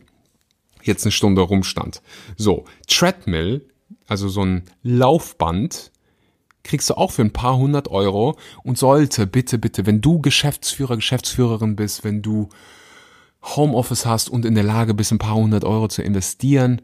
jetzt 0.82 1.04
eine 1.04 1.12
Stunde 1.12 1.42
rumstand. 1.42 2.02
So, 2.36 2.64
Treadmill, 2.86 3.66
also 4.06 4.28
so 4.28 4.44
ein 4.44 4.64
Laufband, 4.82 5.90
kriegst 6.62 6.90
du 6.90 6.94
auch 6.94 7.12
für 7.12 7.22
ein 7.22 7.32
paar 7.32 7.56
hundert 7.56 7.88
Euro 7.88 8.36
und 8.62 8.78
sollte 8.78 9.26
bitte, 9.26 9.58
bitte, 9.58 9.86
wenn 9.86 10.00
du 10.00 10.20
Geschäftsführer, 10.20 10.96
Geschäftsführerin 10.96 11.76
bist, 11.76 12.04
wenn 12.04 12.22
du 12.22 12.48
Homeoffice 13.42 14.06
hast 14.06 14.28
und 14.28 14.44
in 14.44 14.54
der 14.54 14.64
Lage 14.64 14.94
bist, 14.94 15.12
ein 15.12 15.18
paar 15.18 15.36
hundert 15.36 15.64
Euro 15.64 15.88
zu 15.88 16.02
investieren, 16.02 16.82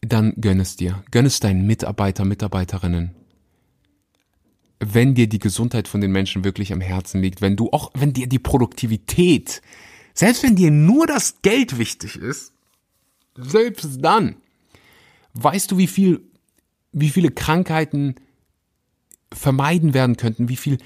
dann 0.00 0.34
gönn 0.40 0.60
es 0.60 0.76
dir. 0.76 1.02
Gönn 1.10 1.26
es 1.26 1.40
deinen 1.40 1.66
Mitarbeiter, 1.66 2.24
Mitarbeiterinnen. 2.24 3.14
Wenn 4.80 5.14
dir 5.14 5.28
die 5.28 5.38
Gesundheit 5.38 5.88
von 5.88 6.00
den 6.00 6.12
Menschen 6.12 6.44
wirklich 6.44 6.72
am 6.72 6.80
Herzen 6.80 7.22
liegt, 7.22 7.40
wenn 7.40 7.56
du 7.56 7.70
auch, 7.70 7.90
wenn 7.94 8.12
dir 8.12 8.26
die 8.26 8.38
Produktivität, 8.38 9.62
selbst 10.14 10.42
wenn 10.42 10.56
dir 10.56 10.70
nur 10.70 11.06
das 11.06 11.40
Geld 11.42 11.78
wichtig 11.78 12.16
ist, 12.16 12.52
selbst 13.36 13.98
dann, 14.00 14.36
weißt 15.34 15.70
du, 15.70 15.78
wie 15.78 15.86
viel, 15.86 16.22
wie 16.92 17.10
viele 17.10 17.30
Krankheiten 17.30 18.16
vermeiden 19.34 19.94
werden 19.94 20.16
könnten, 20.16 20.48
wie 20.48 20.56
viel, 20.56 20.78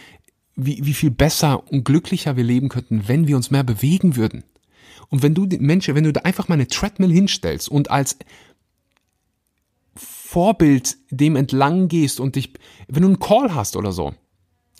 wie, 0.56 0.84
wie 0.84 0.94
viel 0.94 1.11
besser 1.11 1.70
und 1.70 1.84
glücklicher 1.84 2.37
wir 2.37 2.44
leben 2.44 2.68
könnten, 2.68 3.06
wenn 3.06 3.28
wir 3.28 3.37
uns 3.37 3.50
mehr 3.50 3.64
bewegen 3.64 4.16
würden. 4.16 4.44
Und 5.11 5.22
wenn 5.22 5.34
du 5.34 5.46
Menschen, 5.58 5.94
wenn 5.94 6.04
du 6.04 6.12
da 6.12 6.22
einfach 6.22 6.48
mal 6.48 6.54
eine 6.54 6.66
Treadmill 6.66 7.12
hinstellst 7.12 7.68
und 7.68 7.90
als 7.90 8.18
Vorbild 9.94 10.96
dem 11.11 11.37
entlang 11.37 11.88
gehst 11.88 12.20
und 12.20 12.37
dich, 12.37 12.52
wenn 12.88 13.02
du 13.02 13.08
einen 13.08 13.20
Call 13.20 13.54
hast 13.54 13.76
oder 13.76 13.92
so, 13.92 14.14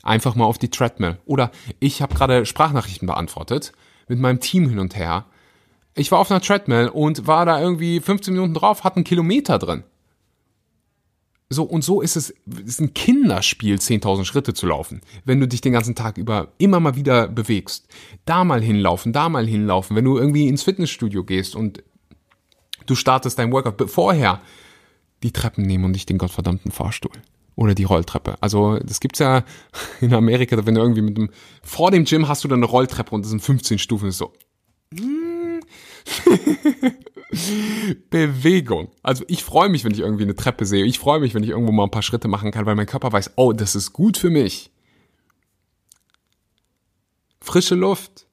einfach 0.03 0.35
mal 0.35 0.45
auf 0.45 0.59
die 0.59 0.71
Treadmill. 0.71 1.19
Oder 1.25 1.51
ich 1.81 2.03
habe 2.03 2.15
gerade 2.15 2.47
Sprachnachrichten 2.47 3.07
beantwortet 3.07 3.73
mit 4.09 4.19
meinem 4.19 4.41
Team 4.41 4.69
hin 4.69 4.79
und 4.79 4.97
her. 4.97 5.27
Ich 5.95 6.13
war 6.13 6.19
auf 6.19 6.31
einer 6.31 6.41
Treadmill 6.41 6.89
und 6.89 7.27
war 7.27 7.47
da 7.47 7.61
irgendwie 7.61 8.01
15 8.01 8.35
Minuten 8.35 8.55
drauf, 8.55 8.85
hat 8.85 8.97
einen 8.97 9.05
Kilometer 9.05 9.59
drin. 9.59 9.85
So, 11.51 11.63
und 11.63 11.83
so 11.83 12.03
ist 12.03 12.17
es, 12.17 12.35
ist 12.65 12.81
ein 12.81 12.93
Kinderspiel, 12.93 13.77
10.000 13.77 14.27
Schritte 14.27 14.53
zu 14.53 14.67
laufen, 14.67 15.01
wenn 15.25 15.41
du 15.41 15.49
dich 15.49 15.63
den 15.63 15.73
ganzen 15.73 15.95
Tag 15.95 16.19
über 16.19 16.53
immer 16.59 16.79
mal 16.79 16.95
wieder 16.95 17.27
bewegst. 17.27 17.89
Da 18.27 18.45
mal 18.45 18.63
hinlaufen, 18.63 19.15
da 19.15 19.31
mal 19.31 19.47
hinlaufen, 19.47 19.97
wenn 19.97 20.05
du 20.05 20.19
irgendwie 20.19 20.47
ins 20.47 20.63
Fitnessstudio 20.63 21.25
gehst 21.25 21.57
und 21.57 21.83
du 22.85 22.95
startest 22.95 23.39
dein 23.39 23.51
Workout, 23.51 23.91
vorher 23.91 24.43
die 25.23 25.33
Treppen 25.33 25.65
nehmen 25.65 25.85
und 25.85 25.93
nicht 25.93 26.11
den 26.11 26.19
gottverdammten 26.19 26.71
Fahrstuhl. 26.71 27.13
Oder 27.57 27.75
die 27.75 27.85
Rolltreppe. 27.85 28.37
Also, 28.41 28.79
das 28.79 29.01
gibt's 29.01 29.19
ja 29.19 29.43
in 30.03 30.13
Amerika, 30.13 30.65
wenn 30.67 30.75
du 30.75 30.83
irgendwie 30.83 31.03
mit 31.03 31.17
dem, 31.17 31.31
vor 31.63 31.91
dem 31.91 32.05
Gym 32.05 32.29
hast 32.29 32.45
du 32.45 32.49
dann 32.49 32.59
eine 32.59 32.67
Rolltreppe 32.67 33.15
und 33.15 33.23
das 33.23 33.31
sind 33.31 33.41
15 33.41 33.79
Stufen, 33.79 34.11
ist 34.11 34.19
so. 34.19 34.35
Mm. 34.91 35.61
Bewegung. 38.11 38.91
Also 39.03 39.25
ich 39.29 39.45
freue 39.45 39.69
mich, 39.69 39.85
wenn 39.85 39.93
ich 39.93 40.01
irgendwie 40.01 40.25
eine 40.25 40.35
Treppe 40.35 40.65
sehe. 40.65 40.85
Ich 40.85 40.99
freue 40.99 41.21
mich, 41.21 41.35
wenn 41.35 41.43
ich 41.43 41.51
irgendwo 41.51 41.73
mal 41.73 41.85
ein 41.85 41.91
paar 41.91 42.03
Schritte 42.03 42.29
machen 42.29 42.51
kann, 42.51 42.67
weil 42.67 42.75
mein 42.75 42.87
Körper 42.87 43.13
weiß, 43.13 43.33
oh, 43.37 43.53
das 43.53 43.75
ist 43.75 43.93
gut 43.93 44.17
für 44.17 44.31
mich. 44.31 44.71
Frische 47.41 47.75
Luft. 47.75 48.27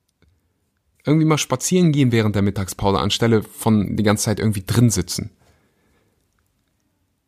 Irgendwie 1.06 1.26
mal 1.26 1.38
spazieren 1.38 1.92
gehen 1.92 2.12
während 2.12 2.36
der 2.36 2.42
Mittagspause, 2.42 3.00
anstelle 3.00 3.44
von 3.44 3.96
die 3.96 4.04
ganze 4.04 4.26
Zeit 4.26 4.40
irgendwie 4.40 4.64
drin 4.66 4.90
sitzen. 4.90 5.30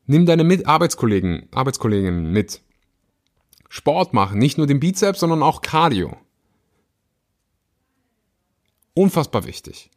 Nimm 0.08 0.26
deine 0.26 0.44
mit 0.44 0.66
Arbeitskollegen, 0.66 1.48
Arbeitskolleginnen 1.52 2.32
mit. 2.32 2.62
Sport 3.70 4.14
machen, 4.14 4.40
nicht 4.40 4.58
nur 4.58 4.66
den 4.66 4.80
Bizeps, 4.80 5.20
sondern 5.20 5.44
auch 5.44 5.62
Cardio. 5.62 6.18
Unfassbar 8.94 9.46
wichtig. 9.46 9.92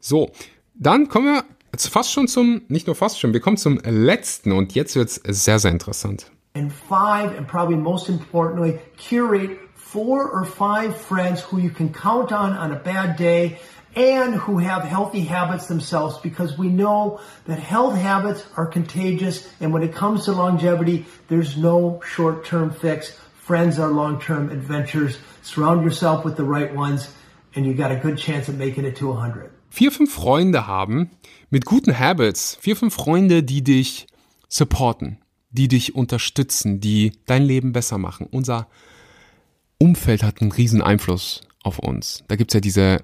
So, 0.00 0.32
dann 0.74 1.08
kommen 1.08 1.26
wir 1.26 1.44
fast 1.76 2.12
schon 2.12 2.28
zum, 2.28 2.62
nicht 2.68 2.86
nur 2.86 2.96
fast 2.96 3.20
schon, 3.20 3.32
wir 3.32 3.40
kommen 3.40 3.56
zum 3.56 3.78
letzten 3.84 4.52
und 4.52 4.74
jetzt 4.74 4.96
wird 4.96 5.08
es 5.08 5.20
sehr, 5.44 5.58
sehr 5.58 5.70
interessant. 5.70 6.30
And 6.56 6.72
five, 6.72 7.36
and 7.36 7.48
probably 7.48 7.76
most 7.76 8.08
importantly, 8.08 8.78
curate 8.96 9.58
four 9.74 10.30
or 10.30 10.44
five 10.44 10.96
friends 10.96 11.40
who 11.40 11.58
you 11.58 11.70
can 11.70 11.92
count 11.92 12.32
on 12.32 12.52
on 12.52 12.72
a 12.72 12.78
bad 12.78 13.16
day 13.16 13.58
and 13.96 14.34
who 14.34 14.58
have 14.58 14.82
healthy 14.82 15.20
habits 15.20 15.66
themselves 15.66 16.18
because 16.18 16.58
we 16.58 16.68
know 16.68 17.20
that 17.46 17.58
health 17.60 17.96
habits 17.96 18.44
are 18.56 18.66
contagious 18.66 19.48
and 19.60 19.72
when 19.72 19.82
it 19.82 19.94
comes 19.94 20.24
to 20.24 20.32
longevity, 20.32 21.06
there's 21.28 21.56
no 21.56 22.00
short-term 22.04 22.72
fix. 22.72 23.16
Friends 23.34 23.78
are 23.78 23.88
long-term 23.88 24.50
adventures. 24.50 25.18
Surround 25.42 25.84
yourself 25.84 26.24
with 26.24 26.36
the 26.36 26.44
right 26.44 26.74
ones 26.74 27.14
and 27.54 27.64
you 27.64 27.74
got 27.74 27.92
a 27.92 27.96
good 27.96 28.18
chance 28.18 28.48
of 28.48 28.58
making 28.58 28.84
it 28.84 28.96
to 28.96 29.06
100. 29.08 29.53
vier, 29.74 29.90
fünf 29.90 30.14
Freunde 30.14 30.68
haben 30.68 31.10
mit 31.50 31.64
guten 31.64 31.98
Habits, 31.98 32.56
vier, 32.60 32.76
fünf 32.76 32.94
Freunde, 32.94 33.42
die 33.42 33.64
dich 33.64 34.06
supporten, 34.48 35.18
die 35.50 35.66
dich 35.66 35.96
unterstützen, 35.96 36.80
die 36.80 37.12
dein 37.26 37.42
Leben 37.42 37.72
besser 37.72 37.98
machen. 37.98 38.28
Unser 38.30 38.68
Umfeld 39.78 40.22
hat 40.22 40.40
einen 40.40 40.52
riesen 40.52 40.80
Einfluss 40.80 41.40
auf 41.64 41.80
uns. 41.80 42.22
Da 42.28 42.36
gibt's 42.36 42.54
ja 42.54 42.60
diese, 42.60 43.02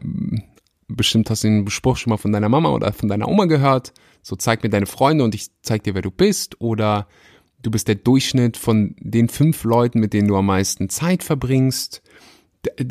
bestimmt 0.87 1.28
hast 1.28 1.42
du 1.42 1.48
den 1.48 1.70
Spruch 1.70 1.96
schon 1.96 2.11
mal 2.11 2.18
von 2.18 2.30
deiner 2.30 2.48
Mama 2.48 2.70
oder 2.70 2.92
von 2.92 3.09
deiner 3.09 3.28
Oma 3.28 3.46
gehört, 3.46 3.92
so 4.22 4.37
zeig 4.37 4.62
mir 4.62 4.70
deine 4.70 4.87
Freunde 4.87 5.24
und 5.24 5.35
ich 5.35 5.48
zeig 5.62 5.83
dir, 5.83 5.94
wer 5.94 6.02
du 6.02 6.12
bist 6.12 6.61
oder 6.61 7.09
du 7.62 7.72
bist 7.72 7.88
der 7.88 7.96
Durchschnitt 7.96 8.56
von 8.56 8.94
den 9.00 9.28
fünf 9.28 9.64
Leuten, 9.64 9.98
mit 9.98 10.12
denen 10.12 10.28
du 10.28 10.37
am 10.37 10.46
meisten 10.46 10.88
Zeit 10.88 11.24
verbringst. 11.24 12.00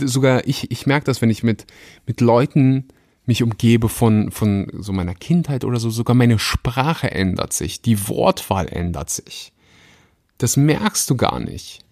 Sogar 0.03 0.45
ich, 0.47 0.69
ich 0.69 0.85
merke 0.85 1.05
das, 1.05 1.21
wenn 1.21 1.29
ich 1.29 1.43
mit, 1.43 1.65
mit 2.05 2.19
Leuten 2.19 2.89
mich 3.29 3.43
umgebe 3.43 3.89
von, 3.89 4.31
von 4.31 4.67
so 4.73 4.91
meiner 4.91 5.13
Kindheit 5.13 5.63
oder 5.63 5.79
so, 5.79 5.91
sogar 5.91 6.15
meine 6.15 6.39
Sprache 6.39 7.11
ändert 7.11 7.53
sich, 7.53 7.81
die 7.81 8.07
Wortwahl 8.07 8.67
ändert 8.67 9.11
sich. 9.11 9.53
Das 10.39 10.57
merkst 10.57 11.07
du 11.09 11.15
gar 11.15 11.39
nicht. 11.39 11.85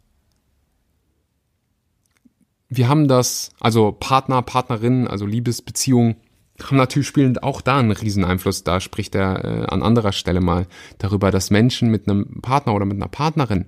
Wir 2.70 2.90
haben 2.90 3.08
das, 3.08 3.52
also 3.60 3.92
Partner, 3.92 4.42
Partnerinnen, 4.42 5.08
also 5.08 5.26
Liebesbeziehungen, 5.26 6.16
haben 6.64 6.78
natürlich 6.78 7.08
spielen 7.08 7.38
auch 7.38 7.62
da 7.62 7.78
einen 7.78 7.92
riesen 7.92 8.26
Einfluss. 8.26 8.64
Da 8.64 8.80
spricht 8.80 9.14
er 9.14 9.46
äh, 9.46 9.66
an 9.68 9.84
anderer 9.84 10.14
Stelle 10.14 10.42
mal 10.42 10.66
darüber, 10.98 11.30
dass 11.30 11.52
Menschen 11.52 11.92
mit 11.92 12.10
einem 12.10 12.42
Partner 12.42 12.74
oder 12.74 12.86
mit 12.86 12.98
einer 12.98 13.10
Partnerin 13.10 13.66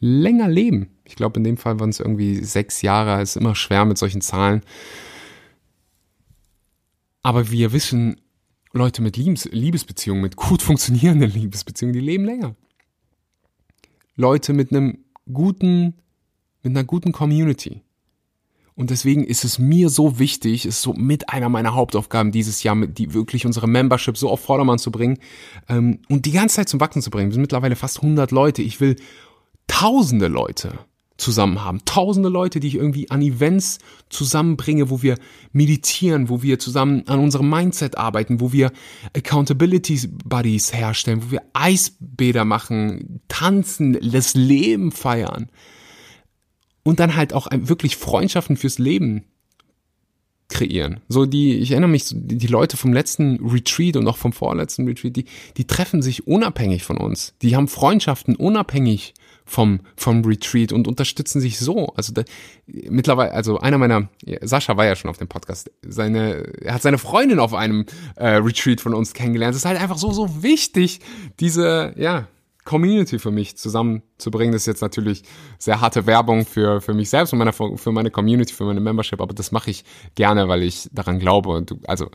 länger 0.00 0.48
leben. 0.48 0.90
Ich 1.04 1.14
glaube, 1.14 1.38
in 1.38 1.44
dem 1.44 1.58
Fall 1.58 1.78
waren 1.78 1.90
es 1.90 2.00
irgendwie 2.00 2.42
sechs 2.42 2.82
Jahre. 2.82 3.22
Ist 3.22 3.36
immer 3.36 3.54
schwer 3.54 3.84
mit 3.84 3.98
solchen 3.98 4.20
Zahlen. 4.20 4.62
Aber 7.24 7.50
wir 7.50 7.72
wissen, 7.72 8.20
Leute 8.72 9.00
mit 9.00 9.16
Liebes 9.16 9.46
Liebesbeziehungen, 9.46 10.22
mit 10.22 10.36
gut 10.36 10.60
funktionierenden 10.62 11.30
Liebesbeziehungen, 11.32 11.94
die 11.94 12.00
leben 12.00 12.26
länger. 12.26 12.54
Leute 14.14 14.52
mit 14.52 14.70
einem 14.70 14.98
guten, 15.32 15.94
mit 16.62 16.70
einer 16.72 16.84
guten 16.84 17.12
Community. 17.12 17.80
Und 18.74 18.90
deswegen 18.90 19.24
ist 19.24 19.44
es 19.44 19.58
mir 19.58 19.88
so 19.88 20.18
wichtig, 20.18 20.66
ist 20.66 20.82
so 20.82 20.92
mit 20.92 21.30
einer 21.30 21.48
meiner 21.48 21.74
Hauptaufgaben 21.74 22.30
dieses 22.30 22.62
Jahr, 22.62 22.76
die 22.86 23.14
wirklich 23.14 23.46
unsere 23.46 23.68
Membership 23.68 24.18
so 24.18 24.28
auf 24.28 24.40
Vordermann 24.40 24.78
zu 24.78 24.90
bringen 24.90 25.18
ähm, 25.68 26.00
und 26.10 26.26
die 26.26 26.32
ganze 26.32 26.56
Zeit 26.56 26.68
zum 26.68 26.80
Wachsen 26.80 27.00
zu 27.00 27.10
bringen. 27.10 27.30
Wir 27.30 27.34
sind 27.34 27.42
mittlerweile 27.42 27.76
fast 27.76 28.02
100 28.02 28.32
Leute. 28.32 28.60
Ich 28.60 28.80
will 28.80 28.96
tausende 29.66 30.28
Leute 30.28 30.78
zusammen 31.16 31.64
haben. 31.64 31.84
Tausende 31.84 32.28
Leute, 32.28 32.60
die 32.60 32.68
ich 32.68 32.74
irgendwie 32.74 33.10
an 33.10 33.22
Events 33.22 33.78
zusammenbringe, 34.08 34.90
wo 34.90 35.02
wir 35.02 35.16
meditieren, 35.52 36.28
wo 36.28 36.42
wir 36.42 36.58
zusammen 36.58 37.04
an 37.06 37.20
unserem 37.20 37.48
Mindset 37.48 37.96
arbeiten, 37.96 38.40
wo 38.40 38.52
wir 38.52 38.72
Accountability 39.16 40.08
Buddies 40.24 40.72
herstellen, 40.72 41.22
wo 41.24 41.30
wir 41.30 41.42
Eisbäder 41.52 42.44
machen, 42.44 43.20
tanzen, 43.28 43.98
das 44.10 44.34
Leben 44.34 44.90
feiern. 44.90 45.50
Und 46.82 47.00
dann 47.00 47.16
halt 47.16 47.32
auch 47.32 47.48
wirklich 47.50 47.96
Freundschaften 47.96 48.56
fürs 48.56 48.78
Leben 48.78 49.24
kreieren. 50.48 51.00
So 51.08 51.24
die, 51.26 51.56
ich 51.56 51.70
erinnere 51.70 51.90
mich, 51.90 52.04
die 52.12 52.46
Leute 52.46 52.76
vom 52.76 52.92
letzten 52.92 53.36
Retreat 53.46 53.96
und 53.96 54.06
auch 54.06 54.16
vom 54.16 54.32
vorletzten 54.32 54.86
Retreat, 54.86 55.16
die, 55.16 55.24
die 55.56 55.66
treffen 55.66 56.02
sich 56.02 56.26
unabhängig 56.26 56.84
von 56.84 56.98
uns. 56.98 57.34
Die 57.40 57.56
haben 57.56 57.68
Freundschaften 57.68 58.36
unabhängig 58.36 59.14
vom, 59.44 59.80
vom 59.96 60.24
Retreat 60.24 60.72
und 60.72 60.88
unterstützen 60.88 61.40
sich 61.40 61.58
so. 61.58 61.88
Also 61.96 62.12
da, 62.12 62.22
mittlerweile, 62.66 63.32
also 63.32 63.58
einer 63.58 63.78
meiner, 63.78 64.08
Sascha 64.40 64.76
war 64.76 64.86
ja 64.86 64.96
schon 64.96 65.10
auf 65.10 65.18
dem 65.18 65.28
Podcast, 65.28 65.70
seine, 65.86 66.52
er 66.62 66.74
hat 66.74 66.82
seine 66.82 66.98
Freundin 66.98 67.38
auf 67.38 67.54
einem 67.54 67.86
äh, 68.16 68.36
Retreat 68.36 68.80
von 68.80 68.94
uns 68.94 69.12
kennengelernt. 69.12 69.54
Es 69.54 69.62
ist 69.62 69.66
halt 69.66 69.80
einfach 69.80 69.98
so, 69.98 70.12
so 70.12 70.42
wichtig, 70.42 71.00
diese, 71.40 71.94
ja, 71.96 72.26
Community 72.64 73.18
für 73.18 73.30
mich 73.30 73.56
zusammenzubringen. 73.56 74.52
Das 74.52 74.62
ist 74.62 74.66
jetzt 74.66 74.80
natürlich 74.80 75.22
sehr 75.58 75.80
harte 75.80 76.06
Werbung 76.06 76.46
für, 76.46 76.80
für 76.80 76.94
mich 76.94 77.10
selbst 77.10 77.32
und 77.32 77.38
meine, 77.38 77.52
für 77.52 77.92
meine 77.92 78.10
Community, 78.10 78.54
für 78.54 78.64
meine 78.64 78.80
Membership, 78.80 79.20
aber 79.20 79.34
das 79.34 79.52
mache 79.52 79.70
ich 79.70 79.84
gerne, 80.14 80.48
weil 80.48 80.62
ich 80.62 80.88
daran 80.92 81.18
glaube. 81.18 81.50
Und 81.50 81.76
also 81.86 82.10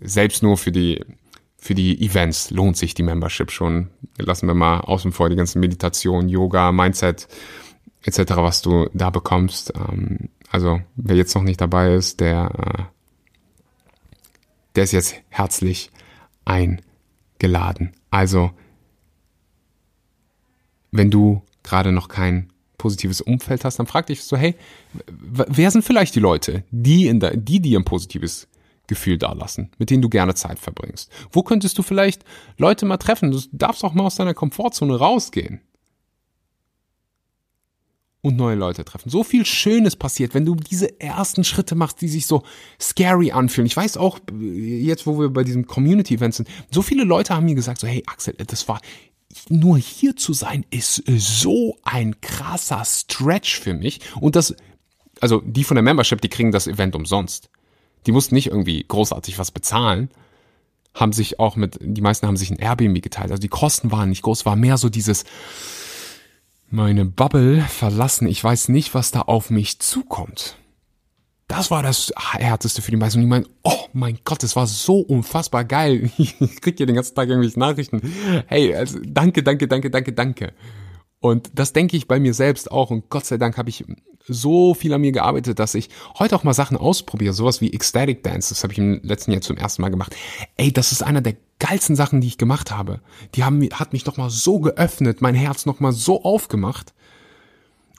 selbst 0.00 0.42
nur 0.42 0.56
für 0.56 0.72
die 0.72 1.04
für 1.60 1.74
die 1.74 2.02
Events 2.02 2.50
lohnt 2.50 2.76
sich 2.76 2.94
die 2.94 3.02
Membership 3.02 3.50
schon. 3.50 3.90
Lassen 4.16 4.46
wir 4.46 4.54
mal 4.54 4.80
außen 4.80 5.12
vor 5.12 5.28
die 5.28 5.36
ganzen 5.36 5.60
Meditation, 5.60 6.28
Yoga, 6.28 6.72
Mindset 6.72 7.28
etc., 8.02 8.36
was 8.36 8.62
du 8.62 8.88
da 8.94 9.10
bekommst. 9.10 9.72
Ähm, 9.76 10.30
also 10.50 10.80
wer 10.96 11.16
jetzt 11.16 11.34
noch 11.34 11.42
nicht 11.42 11.60
dabei 11.60 11.94
ist, 11.94 12.20
der, 12.20 12.50
äh, 12.58 12.82
der 14.74 14.84
ist 14.84 14.92
jetzt 14.92 15.14
herzlich 15.28 15.90
eingeladen. 16.44 17.92
Also 18.10 18.50
wenn 20.90 21.10
du 21.10 21.42
gerade 21.62 21.92
noch 21.92 22.08
kein 22.08 22.50
positives 22.78 23.20
Umfeld 23.20 23.66
hast, 23.66 23.78
dann 23.78 23.86
frag 23.86 24.06
dich 24.06 24.24
so, 24.24 24.36
hey, 24.36 24.54
wer 25.06 25.70
sind 25.70 25.84
vielleicht 25.84 26.14
die 26.14 26.20
Leute, 26.20 26.64
die 26.70 27.06
in 27.06 27.20
der, 27.20 27.36
die 27.36 27.60
dir 27.60 27.78
ein 27.78 27.84
positives 27.84 28.48
Gefühl 28.90 29.18
dalassen, 29.18 29.70
mit 29.78 29.88
denen 29.88 30.02
du 30.02 30.08
gerne 30.08 30.34
Zeit 30.34 30.58
verbringst? 30.58 31.10
Wo 31.30 31.42
könntest 31.42 31.78
du 31.78 31.82
vielleicht 31.82 32.24
Leute 32.58 32.84
mal 32.84 32.98
treffen? 32.98 33.30
Du 33.30 33.40
darfst 33.52 33.84
auch 33.84 33.94
mal 33.94 34.04
aus 34.04 34.16
deiner 34.16 34.34
Komfortzone 34.34 34.98
rausgehen 34.98 35.60
und 38.20 38.36
neue 38.36 38.56
Leute 38.56 38.84
treffen. 38.84 39.08
So 39.08 39.22
viel 39.22 39.46
Schönes 39.46 39.94
passiert, 39.94 40.34
wenn 40.34 40.44
du 40.44 40.56
diese 40.56 41.00
ersten 41.00 41.44
Schritte 41.44 41.76
machst, 41.76 42.00
die 42.00 42.08
sich 42.08 42.26
so 42.26 42.42
scary 42.80 43.30
anfühlen. 43.30 43.66
Ich 43.66 43.76
weiß 43.76 43.96
auch, 43.96 44.18
jetzt 44.42 45.06
wo 45.06 45.20
wir 45.20 45.30
bei 45.30 45.44
diesem 45.44 45.66
Community-Event 45.66 46.34
sind, 46.34 46.48
so 46.70 46.82
viele 46.82 47.04
Leute 47.04 47.34
haben 47.34 47.46
mir 47.46 47.54
gesagt, 47.54 47.80
so, 47.80 47.86
hey 47.86 48.02
Axel, 48.06 48.34
das 48.34 48.66
war, 48.66 48.80
nur 49.48 49.78
hier 49.78 50.16
zu 50.16 50.32
sein, 50.32 50.66
ist 50.70 51.04
so 51.06 51.78
ein 51.84 52.20
krasser 52.20 52.84
Stretch 52.84 53.60
für 53.60 53.74
mich. 53.74 54.00
Und 54.20 54.34
das, 54.34 54.56
also 55.20 55.40
die 55.46 55.62
von 55.62 55.76
der 55.76 55.84
Membership, 55.84 56.20
die 56.20 56.28
kriegen 56.28 56.50
das 56.50 56.66
Event 56.66 56.96
umsonst. 56.96 57.50
Die 58.06 58.12
mussten 58.12 58.34
nicht 58.34 58.48
irgendwie 58.48 58.84
großartig 58.86 59.38
was 59.38 59.50
bezahlen, 59.50 60.10
haben 60.94 61.12
sich 61.12 61.38
auch 61.38 61.56
mit, 61.56 61.78
die 61.80 62.00
meisten 62.00 62.26
haben 62.26 62.36
sich 62.36 62.50
ein 62.50 62.58
Airbnb 62.58 63.02
geteilt. 63.02 63.30
Also 63.30 63.40
die 63.40 63.48
Kosten 63.48 63.92
waren 63.92 64.08
nicht 64.08 64.22
groß, 64.22 64.46
war 64.46 64.56
mehr 64.56 64.76
so 64.76 64.88
dieses, 64.88 65.24
meine 66.70 67.04
Bubble 67.04 67.62
verlassen. 67.62 68.26
Ich 68.28 68.42
weiß 68.42 68.68
nicht, 68.68 68.94
was 68.94 69.10
da 69.10 69.22
auf 69.22 69.50
mich 69.50 69.78
zukommt. 69.80 70.56
Das 71.48 71.70
war 71.72 71.82
das 71.82 72.12
Härteste 72.16 72.80
für 72.80 72.92
die 72.92 72.96
meisten. 72.96 73.18
Und 73.18 73.24
die 73.24 73.28
meinen, 73.28 73.48
oh 73.64 73.86
mein 73.92 74.18
Gott, 74.24 74.44
das 74.44 74.54
war 74.54 74.68
so 74.68 75.00
unfassbar 75.00 75.64
geil. 75.64 76.10
Ich 76.18 76.60
krieg 76.60 76.76
hier 76.76 76.86
den 76.86 76.94
ganzen 76.94 77.16
Tag 77.16 77.28
irgendwelche 77.28 77.58
Nachrichten. 77.58 78.00
Hey, 78.46 78.74
also 78.74 79.00
danke, 79.04 79.42
danke, 79.42 79.66
danke, 79.66 79.90
danke, 79.90 80.12
danke. 80.12 80.52
Und 81.20 81.50
das 81.54 81.72
denke 81.72 81.96
ich 81.96 82.08
bei 82.08 82.18
mir 82.18 82.34
selbst 82.34 82.70
auch. 82.70 82.90
Und 82.90 83.10
Gott 83.10 83.26
sei 83.26 83.36
Dank 83.36 83.58
habe 83.58 83.68
ich 83.68 83.84
so 84.26 84.74
viel 84.74 84.92
an 84.92 85.00
mir 85.00 85.12
gearbeitet, 85.12 85.58
dass 85.58 85.74
ich 85.74 85.90
heute 86.18 86.36
auch 86.36 86.44
mal 86.44 86.54
Sachen 86.54 86.76
ausprobiere. 86.76 87.34
Sowas 87.34 87.60
wie 87.60 87.72
Ecstatic 87.72 88.22
Dance. 88.22 88.50
Das 88.50 88.62
habe 88.62 88.72
ich 88.72 88.78
im 88.78 89.00
letzten 89.02 89.32
Jahr 89.32 89.40
zum 89.40 89.56
ersten 89.56 89.82
Mal 89.82 89.90
gemacht. 89.90 90.16
Ey, 90.56 90.72
das 90.72 90.92
ist 90.92 91.02
einer 91.02 91.20
der 91.20 91.36
geilsten 91.58 91.96
Sachen, 91.96 92.20
die 92.20 92.26
ich 92.26 92.38
gemacht 92.38 92.70
habe. 92.70 93.00
Die 93.34 93.44
haben, 93.44 93.62
hat 93.72 93.92
mich 93.92 94.06
nochmal 94.06 94.30
so 94.30 94.60
geöffnet, 94.60 95.20
mein 95.20 95.34
Herz 95.34 95.66
nochmal 95.66 95.92
so 95.92 96.22
aufgemacht. 96.24 96.94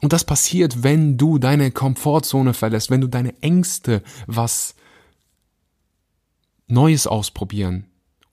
Und 0.02 0.14
das 0.14 0.24
passiert, 0.24 0.84
wenn 0.84 1.18
du 1.18 1.38
deine 1.38 1.70
Komfortzone 1.70 2.56
verlässt, 2.56 2.90
wenn 2.90 3.02
du 3.02 3.08
deine 3.08 3.40
Ängste, 3.42 4.02
was 4.26 4.76
Neues 6.68 7.06
ausprobieren 7.06 7.86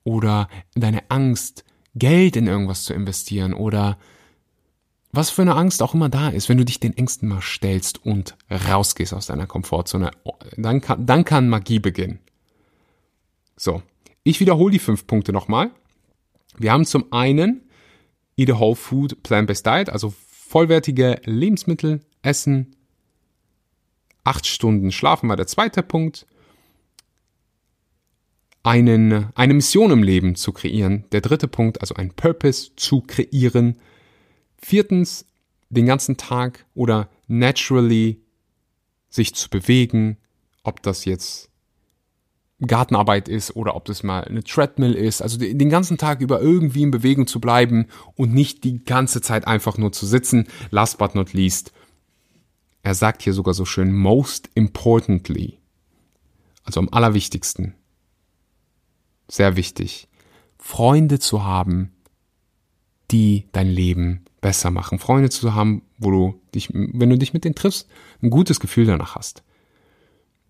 oder 0.03 0.49
deine 0.75 1.11
Angst, 1.11 1.65
Geld 1.95 2.37
in 2.37 2.47
irgendwas 2.47 2.85
zu 2.85 2.95
investieren 2.95 3.53
oder 3.53 3.99
was 5.13 5.31
für 5.31 5.43
eine 5.43 5.57
Angst 5.57 5.83
auch 5.83 5.95
immer 5.95 6.09
da 6.09 6.29
ist, 6.29 6.49
wenn 6.49 6.59
du 6.59 6.65
dich 6.65 6.81
den 6.81 6.97
Ängsten 6.97 7.29
mal 7.29 7.41
stellst 7.41 8.05
und 8.05 8.37
rausgehst 8.51 9.15
aus 9.15 9.27
deiner 9.27 9.47
Komfortzone, 9.47 10.11
dann 10.57 10.81
kann, 10.81 11.07
dann 11.07 11.25
kann 11.25 11.49
Magie 11.49 11.79
beginnen. 11.79 12.19
So, 13.57 13.83
ich 14.23 14.41
wiederhole 14.41 14.73
die 14.73 14.79
fünf 14.79 15.07
Punkte 15.07 15.33
nochmal. 15.33 15.71
Wir 16.59 16.73
haben 16.73 16.85
zum 16.85 17.13
einen 17.13 17.63
Eat 18.37 18.51
a 18.51 18.59
Whole 18.59 18.77
Food 18.77 19.23
Plant-Based 19.23 19.67
Diet, 19.67 19.89
also 19.91 20.13
vollwertige 20.29 21.21
Lebensmittel 21.25 22.01
essen, 22.23 22.77
acht 24.25 24.47
Stunden 24.47 24.93
schlafen 24.93 25.29
war 25.29 25.37
der 25.37 25.47
zweite 25.47 25.83
Punkt, 25.83 26.27
einen, 28.63 29.29
eine 29.35 29.55
Mission 29.55 29.91
im 29.91 30.03
Leben 30.03 30.35
zu 30.35 30.53
kreieren, 30.53 31.05
der 31.13 31.23
dritte 31.23 31.49
Punkt, 31.49 31.81
also 31.81 31.95
ein 31.95 32.13
Purpose 32.13 32.71
zu 32.77 33.01
kreieren, 33.01 33.77
viertens, 34.61 35.27
den 35.71 35.87
ganzen 35.87 36.17
Tag 36.17 36.67
oder 36.75 37.09
naturally 37.27 38.21
sich 39.09 39.35
zu 39.35 39.49
bewegen, 39.49 40.19
ob 40.63 40.83
das 40.83 41.05
jetzt 41.05 41.51
Gartenarbeit 42.61 43.29
ist 43.29 43.55
oder 43.55 43.77
ob 43.77 43.85
das 43.85 44.03
mal 44.03 44.25
eine 44.25 44.43
Treadmill 44.43 44.95
ist. 44.95 45.23
Also 45.23 45.39
den 45.39 45.71
ganzen 45.71 45.97
Tag 45.97 46.21
über 46.21 46.41
irgendwie 46.41 46.83
in 46.83 46.91
Bewegung 46.91 47.27
zu 47.27 47.41
bleiben 47.41 47.87
und 48.17 48.35
nicht 48.35 48.65
die 48.65 48.85
ganze 48.85 49.21
Zeit 49.21 49.47
einfach 49.47 49.79
nur 49.79 49.93
zu 49.93 50.07
sitzen. 50.07 50.49
Last 50.71 50.99
but 50.99 51.15
not 51.15 51.33
least, 51.33 51.73
er 52.83 52.95
sagt 52.95 53.23
hier 53.23 53.33
sogar 53.33 53.55
so 53.55 53.65
schön, 53.65 53.93
most 53.93 54.51
importantly, 54.55 55.59
also 56.65 56.81
am 56.81 56.89
allerwichtigsten, 56.91 57.75
sehr 59.29 59.57
wichtig, 59.57 60.09
Freunde 60.59 61.19
zu 61.19 61.45
haben, 61.45 61.93
die 63.11 63.47
dein 63.53 63.69
Leben 63.69 64.25
besser 64.41 64.71
machen. 64.71 64.99
Freunde 64.99 65.31
zu 65.31 65.55
haben, 65.55 65.83
wo 65.99 66.11
du 66.11 66.41
dich, 66.55 66.71
wenn 66.73 67.11
du 67.11 67.19
dich 67.19 67.35
mit 67.35 67.45
denen 67.45 67.55
triffst, 67.55 67.89
ein 68.23 68.31
gutes 68.31 68.61
Gefühl 68.61 68.87
danach 68.87 69.17
hast. 69.17 69.43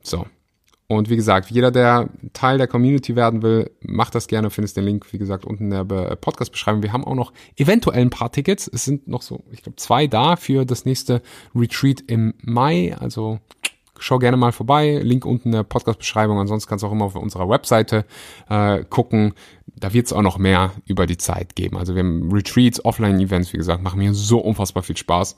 So. 0.03 0.27
Und 0.91 1.11
wie 1.11 1.17
gesagt, 1.17 1.51
jeder, 1.51 1.71
der 1.71 2.09
Teil 2.33 2.57
der 2.57 2.67
Community 2.67 3.15
werden 3.15 3.43
will, 3.43 3.71
macht 3.83 4.15
das 4.15 4.27
gerne. 4.27 4.49
Findest 4.49 4.79
den 4.79 4.85
Link, 4.85 5.13
wie 5.13 5.19
gesagt, 5.19 5.45
unten 5.45 5.65
in 5.65 5.71
der 5.71 5.85
Podcast-Beschreibung. 5.85 6.83
Wir 6.83 6.95
haben 6.95 7.05
auch 7.05 7.15
noch 7.15 7.35
eventuell 7.57 8.01
ein 8.01 8.09
paar 8.11 8.33
Tickets. 8.33 8.71
Es 8.73 8.87
sind 8.87 9.07
noch 9.07 9.21
so, 9.21 9.45
ich 9.53 9.63
glaube, 9.63 9.77
zwei 9.77 10.07
da 10.07 10.37
für 10.37 10.65
das 10.65 10.87
nächste 10.87 11.21
Retreat 11.55 12.03
im 12.07 12.33
Mai. 12.41 12.97
Also 12.99 13.39
schau 13.99 14.19
gerne 14.19 14.39
mal 14.39 14.53
vorbei. 14.53 14.99
Link 15.03 15.27
unten 15.27 15.49
in 15.49 15.53
der 15.53 15.63
Podcast-Beschreibung. 15.63 16.39
Ansonsten 16.39 16.71
kannst 16.71 16.83
du 16.83 16.87
auch 16.87 16.93
immer 16.93 17.05
auf 17.05 17.17
unserer 17.17 17.51
Webseite 17.51 18.07
äh, 18.49 18.83
gucken. 18.85 19.35
Da 19.81 19.93
wird 19.93 20.07
es 20.07 20.13
auch 20.13 20.23
noch 20.23 20.39
mehr 20.39 20.73
über 20.87 21.07
die 21.07 21.19
Zeit 21.19 21.57
geben. 21.57 21.77
Also 21.77 21.95
wir 21.95 22.01
haben 22.03 22.33
Retreats, 22.33 22.85
Offline-Events, 22.85 23.53
wie 23.53 23.59
gesagt, 23.59 23.83
machen 23.83 23.99
mir 23.99 24.15
so 24.15 24.39
unfassbar 24.39 24.83
viel 24.83 24.97
Spaß 24.97 25.37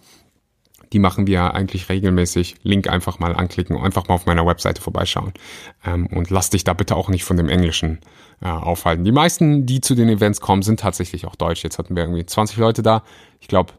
die 0.93 0.99
machen 0.99 1.27
wir 1.27 1.55
eigentlich 1.55 1.89
regelmäßig. 1.89 2.57
Link 2.63 2.89
einfach 2.89 3.19
mal 3.19 3.35
anklicken, 3.35 3.77
einfach 3.77 4.09
mal 4.09 4.15
auf 4.15 4.27
meiner 4.27 4.47
Webseite 4.47 4.83
vorbeischauen. 4.83 5.33
Ähm, 5.85 6.07
und 6.09 6.31
lass 6.31 6.51
dich 6.51 6.65
da 6.65 6.73
bitte 6.73 6.97
auch 6.97 7.09
nicht 7.09 7.25
von 7.25 7.37
dem 7.37 7.49
Englischen 7.49 8.01
äh, 8.43 8.49
aufhalten. 8.49 9.05
Die 9.05 9.13
meisten, 9.13 9.67
die 9.67 9.81
zu 9.81 9.95
den 9.95 10.09
Events 10.09 10.41
kommen, 10.41 10.63
sind 10.63 10.81
tatsächlich 10.81 11.27
auch 11.27 11.37
deutsch. 11.37 11.63
Jetzt 11.63 11.79
hatten 11.79 11.95
wir 11.95 12.03
irgendwie 12.03 12.27
20 12.27 12.57
Leute 12.57 12.83
da. 12.83 13.05
Ich 13.41 13.49
glaube, 13.49 13.73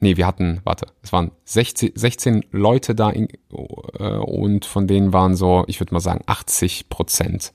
nee, 0.00 0.16
wir 0.16 0.26
hatten, 0.26 0.60
warte, 0.64 0.88
es 1.02 1.12
waren 1.12 1.30
16, 1.44 1.92
16 1.94 2.44
Leute 2.50 2.94
da 2.94 3.08
in, 3.08 3.28
äh, 3.98 4.04
und 4.04 4.66
von 4.66 4.86
denen 4.86 5.12
waren 5.14 5.34
so, 5.34 5.64
ich 5.68 5.80
würde 5.80 5.94
mal 5.94 6.00
sagen, 6.00 6.22
80 6.26 6.90
Prozent 6.90 7.52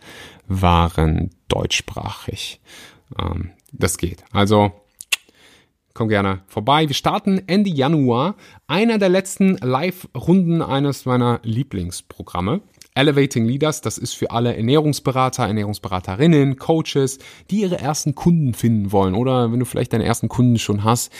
waren 0.49 1.29
deutschsprachig. 1.47 2.59
Ähm, 3.17 3.51
das 3.71 3.97
geht. 3.97 4.23
Also 4.31 4.73
Komm 5.99 6.07
gerne 6.07 6.43
vorbei. 6.47 6.87
Wir 6.87 6.95
starten 6.95 7.41
Ende 7.47 7.69
Januar. 7.69 8.35
Einer 8.67 8.99
der 8.99 9.09
letzten 9.09 9.57
Live-Runden 9.57 10.61
eines 10.61 11.05
meiner 11.05 11.41
Lieblingsprogramme. 11.43 12.61
Elevating 12.95 13.43
Leaders, 13.45 13.81
das 13.81 13.97
ist 13.97 14.13
für 14.13 14.31
alle 14.31 14.55
Ernährungsberater, 14.55 15.45
Ernährungsberaterinnen, 15.45 16.55
Coaches, 16.55 17.19
die 17.51 17.61
ihre 17.61 17.79
ersten 17.79 18.15
Kunden 18.15 18.53
finden 18.53 18.93
wollen 18.93 19.13
oder 19.13 19.51
wenn 19.51 19.59
du 19.59 19.65
vielleicht 19.65 19.91
deine 19.91 20.05
ersten 20.05 20.29
Kunden 20.29 20.57
schon 20.57 20.85
hast, 20.85 21.11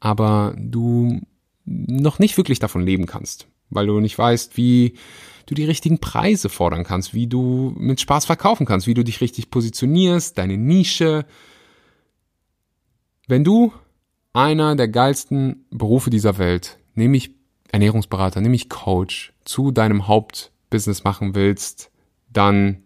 aber 0.00 0.54
du 0.58 1.20
noch 1.64 2.18
nicht 2.18 2.36
wirklich 2.36 2.58
davon 2.58 2.82
leben 2.82 3.06
kannst, 3.06 3.48
weil 3.70 3.86
du 3.86 4.00
nicht 4.00 4.18
weißt, 4.18 4.58
wie 4.58 4.94
du 5.46 5.54
die 5.54 5.64
richtigen 5.64 5.98
Preise 5.98 6.48
fordern 6.48 6.84
kannst, 6.84 7.14
wie 7.14 7.26
du 7.26 7.72
mit 7.76 8.00
Spaß 8.00 8.26
verkaufen 8.26 8.66
kannst, 8.66 8.86
wie 8.86 8.94
du 8.94 9.04
dich 9.04 9.20
richtig 9.20 9.50
positionierst, 9.50 10.36
deine 10.36 10.56
Nische. 10.56 11.24
Wenn 13.28 13.44
du 13.44 13.72
einer 14.32 14.76
der 14.76 14.88
geilsten 14.88 15.66
Berufe 15.70 16.10
dieser 16.10 16.38
Welt, 16.38 16.78
nämlich 16.94 17.34
Ernährungsberater, 17.72 18.40
nämlich 18.40 18.68
Coach, 18.68 19.32
zu 19.44 19.70
deinem 19.70 20.08
Hauptbusiness 20.08 21.04
machen 21.04 21.34
willst, 21.34 21.90
dann 22.28 22.82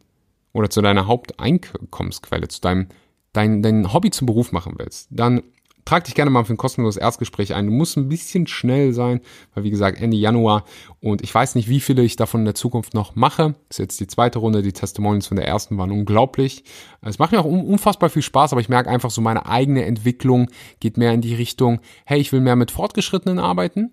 oder 0.53 0.71
zu 0.71 0.83
deiner 0.83 1.07
Haupteinkommensquelle, 1.07 2.49
zu 2.49 2.61
deinem 2.61 2.89
dein, 3.33 3.63
dein 3.63 3.93
Hobby 3.93 4.11
zum 4.11 4.27
Beruf 4.27 4.53
machen 4.53 4.75
willst, 4.77 5.09
dann 5.11 5.43
trag 5.91 6.05
dich 6.05 6.15
gerne 6.15 6.31
mal 6.31 6.45
für 6.45 6.55
ein 6.55 6.57
kostenloses 6.57 6.97
Erstgespräch 6.97 7.53
ein. 7.53 7.67
Du 7.67 7.73
musst 7.73 7.97
ein 7.97 8.09
bisschen 8.09 8.47
schnell 8.47 8.93
sein, 8.93 9.21
weil 9.55 9.65
wie 9.65 9.71
gesagt 9.71 10.01
Ende 10.01 10.17
Januar 10.17 10.65
und 11.01 11.21
ich 11.21 11.35
weiß 11.35 11.57
nicht, 11.57 11.69
wie 11.69 11.81
viele 11.81 12.03
ich 12.03 12.15
davon 12.15 12.43
in 12.43 12.45
der 12.45 12.55
Zukunft 12.55 12.95
noch 12.95 13.17
mache. 13.17 13.57
Das 13.69 13.79
ist 13.79 13.79
jetzt 13.79 14.01
die 14.01 14.07
zweite 14.07 14.39
Runde, 14.39 14.63
die 14.63 14.73
Testimonials 14.73 15.27
von 15.27 15.37
der 15.37 15.49
ersten 15.49 15.77
waren 15.79 15.91
unglaublich. 15.91 16.63
Es 17.03 17.19
macht 17.19 17.33
mir 17.33 17.41
auch 17.41 17.45
unfassbar 17.45 18.09
viel 18.09 18.23
Spaß, 18.23 18.53
aber 18.53 18.61
ich 18.61 18.69
merke 18.69 18.89
einfach 18.89 19.11
so 19.11 19.21
meine 19.21 19.47
eigene 19.47 19.85
Entwicklung 19.85 20.49
geht 20.79 20.97
mehr 20.97 21.13
in 21.13 21.23
die 21.23 21.35
Richtung, 21.35 21.81
hey, 22.05 22.21
ich 22.21 22.31
will 22.33 22.41
mehr 22.41 22.55
mit 22.55 22.71
Fortgeschrittenen 22.71 23.41
arbeiten. 23.41 23.93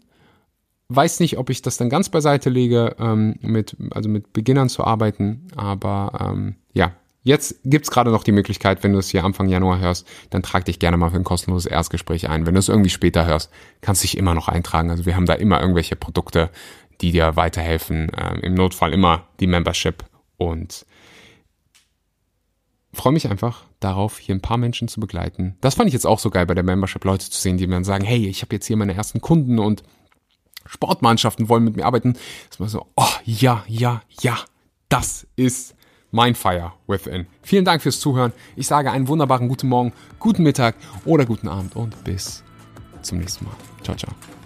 Weiß 0.90 1.20
nicht, 1.20 1.40
ob 1.40 1.50
ich 1.50 1.64
das 1.64 1.78
dann 1.78 1.90
ganz 1.90 2.10
beiseite 2.10 2.52
lege, 2.52 2.96
ähm, 3.00 3.38
mit, 3.42 3.76
also 3.90 4.08
mit 4.08 4.34
Beginnern 4.34 4.70
zu 4.70 4.84
arbeiten, 4.84 5.48
aber 5.56 6.12
ähm, 6.22 6.58
ja, 6.74 6.94
Jetzt 7.28 7.60
gibt's 7.66 7.92
gerade 7.92 8.10
noch 8.10 8.24
die 8.24 8.32
Möglichkeit, 8.32 8.86
wenn 8.86 8.94
du 8.94 9.00
es 9.00 9.10
hier 9.10 9.26
Anfang 9.26 9.50
Januar 9.50 9.80
hörst, 9.80 10.08
dann 10.30 10.44
trag 10.44 10.64
dich 10.64 10.80
gerne 10.80 10.96
mal 10.96 11.10
für 11.10 11.18
ein 11.18 11.26
kostenloses 11.26 11.70
Erstgespräch 11.70 12.30
ein. 12.30 12.46
Wenn 12.46 12.54
du 12.54 12.60
es 12.60 12.70
irgendwie 12.70 12.90
später 12.90 13.26
hörst, 13.26 13.52
kannst 13.82 14.02
du 14.02 14.08
dich 14.08 14.18
immer 14.18 14.34
noch 14.34 14.48
eintragen. 14.48 14.92
Also 14.92 15.06
wir 15.06 15.18
haben 15.18 15.26
da 15.26 15.34
immer 15.34 15.60
irgendwelche 15.60 15.98
Produkte, 15.98 16.50
die 17.02 17.12
dir 17.12 17.36
weiterhelfen. 17.36 18.10
Ähm, 18.18 18.40
Im 18.44 18.54
Notfall 18.54 18.94
immer 18.94 19.28
die 19.42 19.48
Membership 19.48 20.06
und 20.38 20.86
freue 22.94 23.12
mich 23.12 23.30
einfach 23.30 23.66
darauf, 23.82 24.20
hier 24.20 24.34
ein 24.34 24.42
paar 24.42 24.58
Menschen 24.58 24.88
zu 24.88 25.02
begleiten. 25.02 25.58
Das 25.60 25.76
fand 25.76 25.90
ich 25.90 25.94
jetzt 25.94 26.08
auch 26.08 26.20
so 26.20 26.30
geil 26.30 26.46
bei 26.46 26.56
der 26.56 26.64
Membership, 26.64 27.04
Leute 27.04 27.30
zu 27.30 27.42
sehen, 27.42 27.58
die 27.58 27.68
mir 27.68 27.74
dann 27.74 27.84
sagen, 27.84 28.06
hey, 28.06 28.26
ich 28.26 28.42
habe 28.42 28.56
jetzt 28.56 28.68
hier 28.68 28.78
meine 28.78 28.94
ersten 28.94 29.20
Kunden 29.20 29.60
und 29.60 29.84
Sportmannschaften 30.66 31.50
wollen 31.50 31.66
mit 31.66 31.76
mir 31.76 31.86
arbeiten. 31.86 32.14
Das 32.50 32.60
mal 32.60 32.70
so, 32.70 32.86
oh 32.96 33.04
ja, 33.26 33.66
ja, 33.68 34.02
ja, 34.22 34.38
das 34.88 35.28
ist 35.36 35.77
Mindfire 36.12 36.74
Within. 36.88 37.28
Vielen 37.42 37.66
Dank 37.66 37.82
fürs 37.82 38.00
Zuhören. 38.00 38.34
Ich 38.56 38.68
sage 38.68 38.92
einen 38.92 39.08
wunderbaren 39.08 39.48
guten 39.48 39.68
Morgen, 39.68 39.94
guten 40.20 40.44
Mittag 40.44 40.76
oder 41.06 41.26
guten 41.26 41.48
Abend 41.48 41.76
und 41.76 42.04
bis 42.04 42.44
zum 43.02 43.20
nächsten 43.20 43.46
Mal. 43.46 43.56
Ciao, 43.84 43.96
ciao. 43.96 44.37